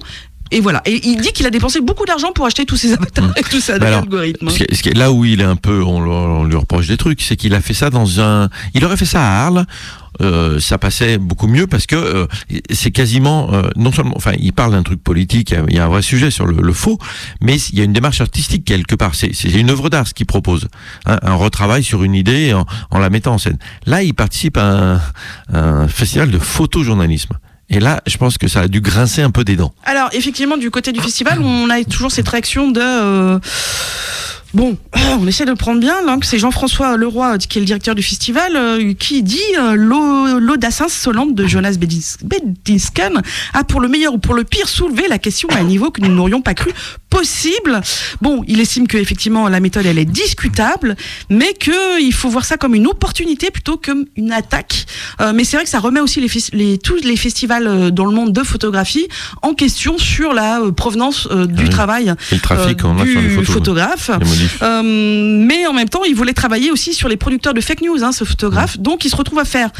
[0.52, 0.82] Et voilà.
[0.84, 3.60] Et il dit qu'il a dépensé beaucoup d'argent pour acheter tous ces avatars et tout
[3.60, 4.48] ça, des Mais alors, algorithmes.
[4.48, 7.60] Est- là où il est un peu, on, lui reproche des trucs, c'est qu'il a
[7.60, 8.48] fait ça dans un.
[8.74, 9.64] Il aurait fait ça à Arles.
[10.20, 12.26] euh, ça passait beaucoup mieux parce que euh,
[12.70, 15.88] c'est quasiment euh, non seulement, enfin, il parle d'un truc politique, il y a un
[15.88, 16.98] vrai sujet sur le, le faux,
[17.40, 19.14] mais il y a une démarche artistique quelque part.
[19.14, 20.66] C'est une œuvre d'art ce qu'il propose,
[21.06, 23.58] hein, un retravail sur une idée en, en la mettant en scène.
[23.86, 25.00] Là, il participe à un,
[25.54, 27.38] un festival de photojournalisme.
[27.70, 29.72] Et là, je pense que ça a dû grincer un peu des dents.
[29.84, 32.80] Alors, effectivement, du côté du festival, on a toujours cette réaction de.
[32.82, 33.38] euh,
[34.52, 34.76] Bon,
[35.18, 36.02] on essaie de le prendre bien.
[36.04, 39.74] là, que c'est Jean-François Leroy, qui est le directeur du festival, euh, qui dit euh,
[39.76, 43.22] l'au- l'audace insolente de Jonas Bedis- Bedisken
[43.54, 46.00] a pour le meilleur ou pour le pire soulevé la question à un niveau que
[46.00, 46.72] nous n'aurions pas cru
[47.10, 47.80] possible.
[48.22, 50.96] Bon, il estime que effectivement la méthode elle est discutable,
[51.28, 54.86] mais que il faut voir ça comme une opportunité plutôt comme une attaque.
[55.20, 57.90] Euh, mais c'est vrai que ça remet aussi les, fes- les- tous les festivals euh,
[57.90, 59.06] dans le monde de photographie
[59.42, 61.70] en question sur la euh, provenance euh, du Ah oui.
[61.70, 63.54] travail Et le trafic, euh, a du sur les photos.
[63.54, 64.10] photographe.
[64.62, 68.02] Euh, mais en même temps, il voulait travailler aussi sur les producteurs de fake news,
[68.02, 68.78] hein, ce photographe.
[68.78, 69.70] Donc, il se retrouve à faire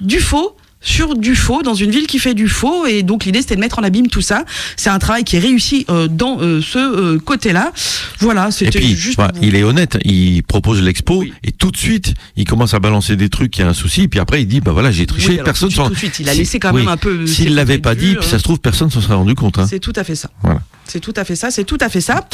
[0.00, 3.42] du faux sur du faux dans une ville qui fait du faux et donc l'idée
[3.42, 4.44] c'était de mettre en abîme tout ça
[4.76, 7.72] c'est un travail qui est réussi euh, dans euh, ce euh, côté là
[8.18, 11.76] voilà Et c'était puis, juste pour il est honnête, il propose l'expo et tout de
[11.76, 14.46] suite, il commence à balancer des trucs, il y a un souci, puis après il
[14.46, 16.58] dit, bah voilà, j'ai triché, Oui, alors, personne s'en- tout de suite, il a laissé
[16.58, 16.80] quand oui.
[16.80, 18.28] même un peu ses S'il l'avait pas dit, puis hein.
[18.30, 19.58] ça se trouve, personne s'en serait rendu compte.
[19.58, 19.66] hein.
[19.68, 20.30] C'est tout à fait ça.
[20.42, 20.60] Voilà.
[20.86, 22.26] C'est tout à fait ça, c'est tout à fait ça.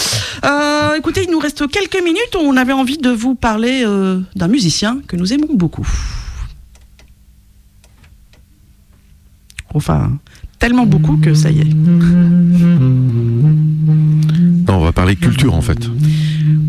[0.44, 2.36] Euh, écoutez, il nous reste quelques minutes.
[2.40, 5.86] On avait envie de vous parler euh, d'un musicien que nous aimons beaucoup.
[9.76, 10.12] Enfin,
[10.58, 11.74] tellement beaucoup que ça y est.
[14.68, 15.78] Non, on va parler culture en fait.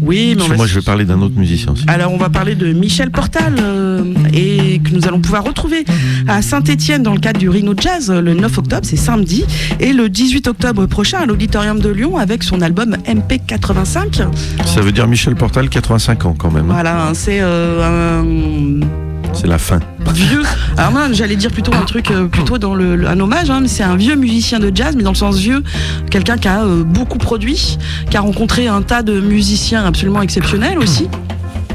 [0.02, 1.84] Oui, mais on va moi, je vais parler d'un autre musicien aussi.
[1.88, 4.04] Alors on va parler de Michel Portal euh,
[4.34, 5.84] et que nous allons pouvoir retrouver
[6.28, 9.44] à Saint-Étienne dans le cadre du Rhino Jazz le 9 octobre, c'est samedi,
[9.80, 14.28] et le 18 octobre prochain à l'Auditorium de Lyon avec son album MP85.
[14.66, 16.66] Ça veut dire Michel Portal, 85 ans quand même.
[16.70, 16.74] hein.
[16.74, 18.86] Voilà, c'est euh, un
[19.34, 19.80] C'est la fin.
[20.14, 20.42] vieux.
[20.78, 23.60] Alors moi, j'allais dire plutôt un truc euh, plutôt dans le, le- un hommage, hein,
[23.62, 25.62] mais c'est un vieux musicien de jazz, mais dans le sens vieux,
[26.10, 27.78] quelqu'un qui a euh, beaucoup produit,
[28.10, 31.08] qui a rencontré un tas de musiciens absolument exceptionnels aussi,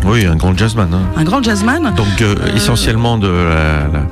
[0.04, 0.88] Oui, un grand jazzman.
[0.92, 1.02] hein.
[1.16, 1.92] un grand jazzman.
[1.96, 4.06] Donc euh, essentiellement de la- la-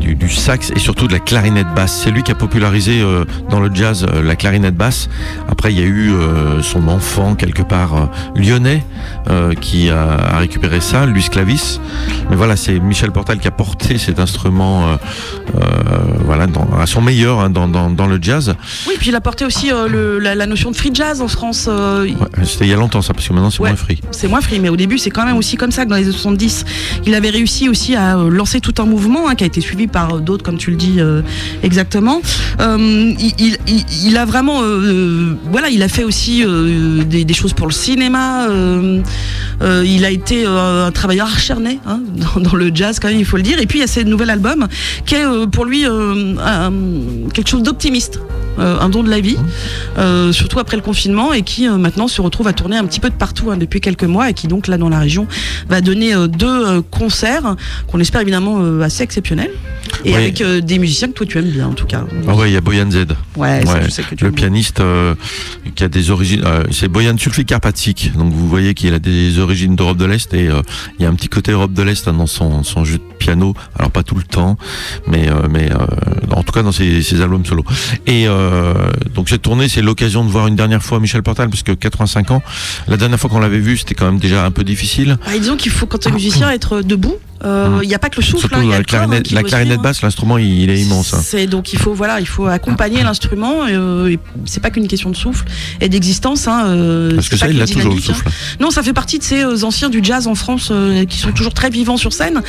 [0.00, 2.00] du, du sax et surtout de la clarinette basse.
[2.04, 5.08] C'est lui qui a popularisé euh, dans le jazz euh, la clarinette basse.
[5.50, 8.82] Après, il y a eu euh, son enfant quelque part lyonnais
[9.60, 11.80] qui a, a récupéré ça, Luis Clavis.
[12.30, 14.98] Mais voilà, c'est Michel Portal qui a porté cet instrument
[16.24, 18.54] voilà, dans- à son meilleur hein, dans, dans, dans le jazz.
[18.86, 21.68] Oui, puis il a porté aussi le- la, la notion de free jazz en France.
[21.68, 23.70] Ouais, C'était il y a longtemps ça, parce que maintenant c'est Ouais.
[23.70, 24.00] moins free.
[24.12, 26.04] c'est moins free, mais au début, c'est quand même aussi comme ça que dans les
[26.04, 26.64] années 70,
[27.06, 30.20] il avait réussi aussi à lancer tout un mouvement hein, qui a été suivi par
[30.20, 31.22] d'autres, comme tu le dis euh,
[31.62, 32.20] exactement.
[32.60, 33.12] Euh,
[34.04, 36.44] il, a vraiment, euh, voilà, il a fait aussi
[37.06, 38.48] des, choses pour le cinéma.
[39.62, 42.00] il a été un travailleur acharné hein,
[42.36, 43.60] dans, le jazz, quand même, il faut le dire.
[43.60, 44.66] Et puis il y a ce nouvel album
[45.06, 45.84] qui est pour lui
[47.32, 48.20] quelque chose d'optimiste.
[48.58, 49.38] un don de la vie,
[50.32, 53.14] surtout après le confinement, et qui maintenant se retrouve à tourner un petit peu de
[53.14, 55.26] partout hein, depuis quelques mois, et qui donc là dans la région
[55.68, 59.50] va donner deux concerts qu'on espère évidemment assez exceptionnels,
[60.04, 60.14] et Oui.
[60.14, 62.04] avec euh, des musiciens que toi tu aimes bien en tout cas.
[62.26, 63.06] Ah ouais, il y a Boyan Z.
[63.36, 65.14] Ouais, ça, Ouais, je sais que tu le aimes pianiste euh,
[65.74, 68.12] qui a des origines, euh, c'est Boyan Sulfi Karpatsik.
[68.16, 70.62] Donc vous voyez qu'il a des origines d'Europe de l'Est et euh,
[70.98, 73.02] il y a un petit côté Europe de l'Est hein, dans son, son jeu de
[73.18, 73.54] piano.
[73.78, 74.56] Alors pas tout le temps,
[75.06, 75.68] mais mais
[76.30, 77.64] en tout cas dans ses, ses albums solo.
[78.06, 78.26] Et
[79.14, 82.30] donc cette tournée, c'est l'occasion de voir une dernière fois Michel Portal parce que 85
[82.30, 82.42] ans.
[82.86, 85.18] La dernière fois qu'on l'avait vu, c'était quand même déjà un peu difficile.
[85.26, 87.16] Ah, disons qu'il faut quand tu es musicien être debout.
[87.44, 89.06] Euh, Il n'y a pas que le souffle, hein, il y a la corps, hein,
[89.06, 89.82] clarinette, la suivre.
[89.82, 91.14] basse, l'instrument il, il est immense.
[91.14, 91.20] hein.
[91.22, 93.66] C'est donc il faut voilà, il faut accompagner l'instrument.
[93.68, 95.44] euh, c'est pas qu'une question de souffle
[95.80, 96.48] et d'existence.
[96.48, 98.02] Hein, euh, Parce que ça, il a toujours le hein.
[98.02, 98.26] souffle.
[98.60, 101.32] Non, ça fait partie de ces euh, anciens du jazz en France euh, qui sont
[101.32, 102.42] toujours très vivants sur scène.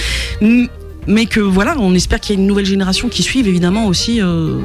[1.08, 4.22] Mais que voilà, on espère qu'il y a une nouvelle génération qui suive évidemment aussi
[4.22, 4.60] euh,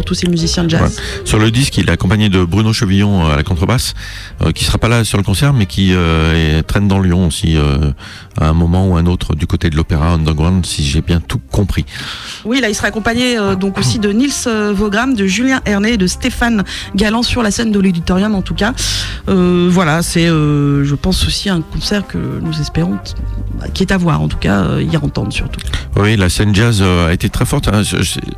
[0.00, 0.98] pour tous ces musiciens de jazz.
[1.26, 3.92] Sur le disque, il est accompagné de Bruno Chevillon euh, à la contrebasse,
[4.40, 7.26] euh, qui sera pas là sur le concert, mais qui euh, est- traîne dans Lyon
[7.26, 7.92] aussi euh,
[8.40, 11.38] à un moment ou un autre du côté de l'opéra underground, si j'ai bien tout
[11.50, 11.84] compris.
[12.46, 14.32] Oui, là, il sera accompagné donc aussi de Nils
[14.72, 16.64] Vaugram, de Julien Herné et de Stéphane
[16.96, 18.72] Galland sur la scène de l'auditorium en tout cas.
[19.26, 22.98] Voilà, c'est, je pense aussi un concert que nous espérons,
[23.58, 25.60] bah, qui est à voir en tout cas, y entendre surtout.
[25.96, 27.68] Oui, la scène jazz a été très forte.
[27.68, 27.82] hein.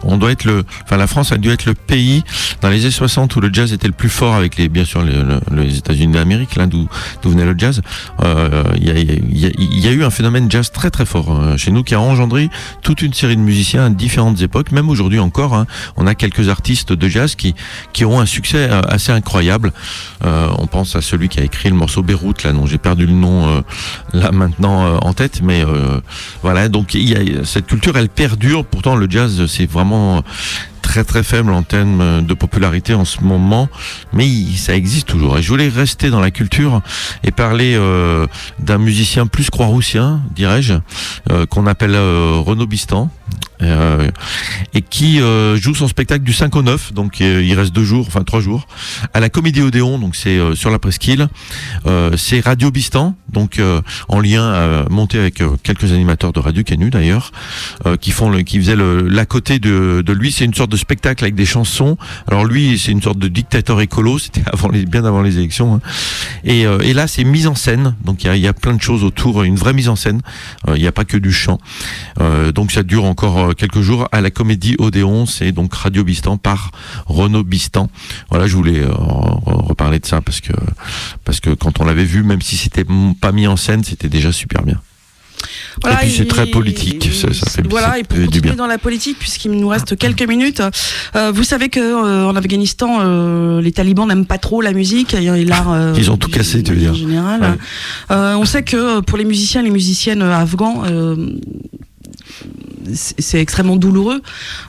[0.03, 2.23] On doit être le, enfin la France a dû être le pays
[2.61, 5.03] dans les années 60 où le jazz était le plus fort avec les, bien sûr,
[5.03, 6.89] les, le- les États-Unis d'Amérique, là d'où
[7.25, 7.81] venait le jazz.
[8.77, 12.01] Il y, a, eu un phénomène jazz très très fort euh, chez nous qui a
[12.01, 12.49] engendré
[12.83, 14.73] toute une série de musiciens à différentes époques.
[14.73, 17.55] Même aujourd'hui encore, hein, on a quelques artistes de jazz qui
[17.93, 19.73] qui ont un succès euh, assez incroyable.
[20.25, 23.07] Euh, on pense à celui qui a écrit le morceau Beyrouth, là, dont j'ai perdu
[23.07, 23.63] le nom
[24.13, 25.65] là maintenant en tête, mais
[26.43, 26.69] voilà.
[26.69, 26.97] Donc
[27.45, 28.65] cette culture, elle perdure.
[28.65, 30.23] Pourtant, le jazz, c'est vraiment
[30.93, 33.71] très très faible en termes de popularité en ce moment,
[34.13, 35.39] mais ça existe toujours.
[35.39, 36.83] Et je voulais rester dans la culture
[37.25, 38.27] et parler euh,
[38.59, 40.75] d'un musicien plus croix-roussien, dirais-je,
[41.31, 43.09] euh, qu'on appelle euh, Renaud Bistan.
[43.63, 44.11] Euh,
[44.75, 47.85] et qui euh, joue son spectacle du 5 au 9, donc euh, il reste deux
[47.85, 48.67] jours, enfin trois jours,
[49.15, 51.29] à la Comédie Odéon, donc c'est sur la presqu'île.
[52.17, 53.61] C'est Radio Bistan, donc
[54.09, 57.33] en lien monté avec quelques animateurs de Radio Canu d'ailleurs,
[58.01, 60.33] qui font le, qui faisaient l'à côté de, de lui.
[60.33, 61.97] C'est une sorte de spectacle avec des chansons.
[62.29, 64.19] Alors lui, c'est une sorte de dictateur écolo.
[64.19, 65.75] C'était avant les, bien avant les élections.
[65.75, 65.81] hein.
[66.45, 67.95] Et, là, c'est mise en scène.
[68.05, 70.21] Donc il y a, plein de choses autour, une vraie mise en scène.
[70.69, 71.59] Il n'y a pas que du chant.
[72.55, 75.27] Donc ça dure encore quelques jours à la Comédie Odéon.
[75.27, 76.71] C'est donc Radio Bistan par
[77.07, 77.89] Renaud Bistan.
[78.31, 80.53] Voilà, je voulais euh, re- reparler de ça parce que
[81.25, 82.87] parce que quand on l'avait vu, même si c'était
[83.21, 84.81] pas mis en scène, c'était déjà super bien.
[85.91, 87.11] et puis c'est très politique.
[87.13, 88.57] Ça, ça fait voilà, et pour fait du continuer bien.
[88.57, 90.63] dans la politique, puisqu'il nous reste quelques minutes,
[91.17, 95.15] euh, vous savez que euh, en Afghanistan, euh, les talibans n'aiment pas trop la musique
[95.15, 95.97] et, l'art.
[95.97, 96.95] Ils ont tout cassé, tu veux en dire.
[96.95, 97.41] général.
[98.11, 98.17] Ouais.
[98.17, 100.85] On sait que pour les musiciens, les musiciennes afghans.
[102.95, 104.23] C'est extrêmement douloureux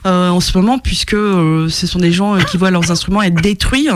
[0.06, 3.22] euh, en ce moment puisque euh, ce sont des gens euh, qui voient leurs instruments
[3.22, 3.88] être détruits.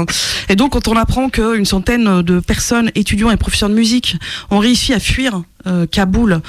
[0.49, 4.17] Et donc quand on apprend qu'une centaine de personnes étudiants et professeurs de musique
[4.51, 5.43] ont réussi à fuir
[5.91, 6.41] Kaboul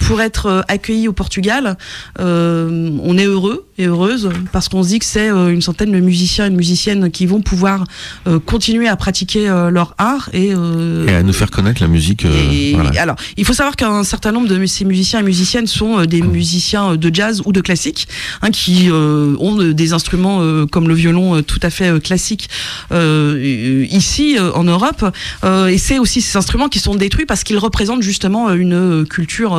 [0.00, 1.78] pour être accueillis au Portugal
[2.18, 6.00] on est heureux et heureuse parce qu'on se dit que c'est euh, une centaine de
[6.00, 7.84] musiciens et de musiciennes qui vont pouvoir
[8.26, 12.24] euh, continuer à pratiquer euh, leur art et, Et à nous faire connaître la musique.
[12.24, 12.90] et- voilà.
[13.00, 16.92] Alors, il faut savoir qu'un certain nombre de ces musiciens et musiciennes sont des musiciens
[16.92, 18.08] euh, de jazz ou de classique,
[18.42, 22.48] hein, qui euh, ont des instruments euh, comme le violon tout à fait classique
[22.92, 25.04] euh, ici en Europe.
[25.68, 29.56] Et c'est aussi ces instruments qui sont détruits parce qu'ils représentent justement une culture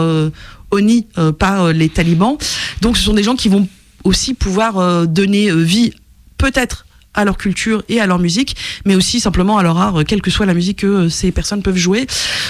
[0.72, 2.38] honnie euh, par euh, les talibans.
[2.82, 3.68] Donc, ce sont des gens qui vont
[4.04, 5.94] aussi pouvoir euh, donner euh, vie,
[6.38, 6.86] peut-être
[7.16, 8.56] à leur culture et à leur musique,
[8.86, 11.32] mais aussi simplement à leur art, euh, quelle que soit la musique que euh, ces
[11.32, 12.06] personnes peuvent jouer.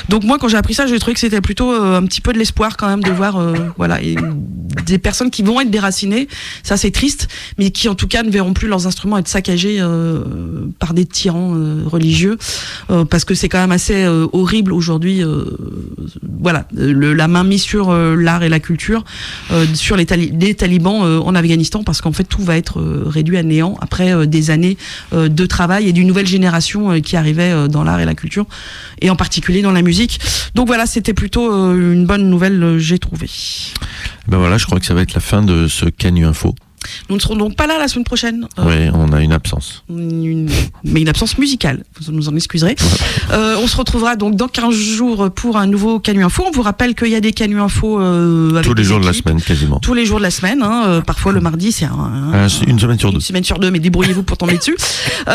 [0.09, 2.33] Donc moi, quand j'ai appris ça, j'ai trouvé que c'était plutôt euh, un petit peu
[2.33, 3.41] de l'espoir quand même de voir,
[3.77, 3.99] voilà,
[4.85, 6.27] des personnes qui vont être déracinées.
[6.63, 9.81] Ça, c'est triste, mais qui en tout cas ne verront plus leurs instruments être saccagés
[10.79, 11.55] par des tyrans
[11.85, 12.37] religieux,
[13.09, 15.23] parce que c'est quand même assez horrible aujourd'hui.
[16.39, 19.03] voilà, la main mise sur l'art et la culture,
[19.73, 23.77] sur les, les talibans en Afghanistan, parce qu'en fait tout va être réduit à néant
[23.81, 24.77] après euh, années
[25.13, 28.15] euh, de travail et d'une nouvelle génération euh, qui arrivait euh, dans l'art et la
[28.15, 28.45] culture,
[29.01, 30.19] et en particulier dans la musique.
[30.55, 33.29] Donc voilà, c'était plutôt une bonne nouvelle, j'ai trouvé.
[34.27, 36.55] Ben voilà, je crois que ça va être la fin de ce Canu Info.
[37.09, 38.47] Nous ne serons donc pas là la semaine prochaine.
[38.57, 39.83] Euh, Ouais, on a une absence.
[39.89, 40.49] une-
[40.83, 42.75] mais une absence musicale, vous nous en excuserez.
[43.31, 46.43] Euh, on se retrouvera donc dans 15 jours pour un nouveau Canu Info.
[46.47, 49.05] On vous rappelle qu'il y a des Canu Info euh, avec Tous les jours de
[49.05, 49.79] la semaine, quasiment.
[49.79, 51.91] Tous les jours de la semaine, hein, euh, parfois le mardi, c'est un,
[52.33, 53.15] un- c'est une semaine sur deux.
[53.17, 54.77] une semaine sur deux, mais débrouillez-vous pour tomber dessus.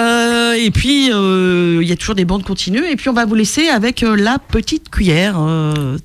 [0.56, 2.84] Et puis, il y a toujours des bandes continues.
[2.90, 5.34] Et puis, on va vous laisser avec la petite cuillère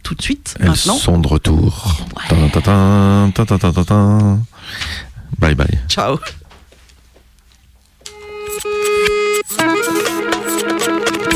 [0.03, 0.95] tout de suite, Elles maintenant.
[0.95, 1.97] sont de retour.
[2.29, 4.39] Tin, tin, tin, tin,
[5.39, 5.79] Bye bye.
[5.87, 6.19] Ciao.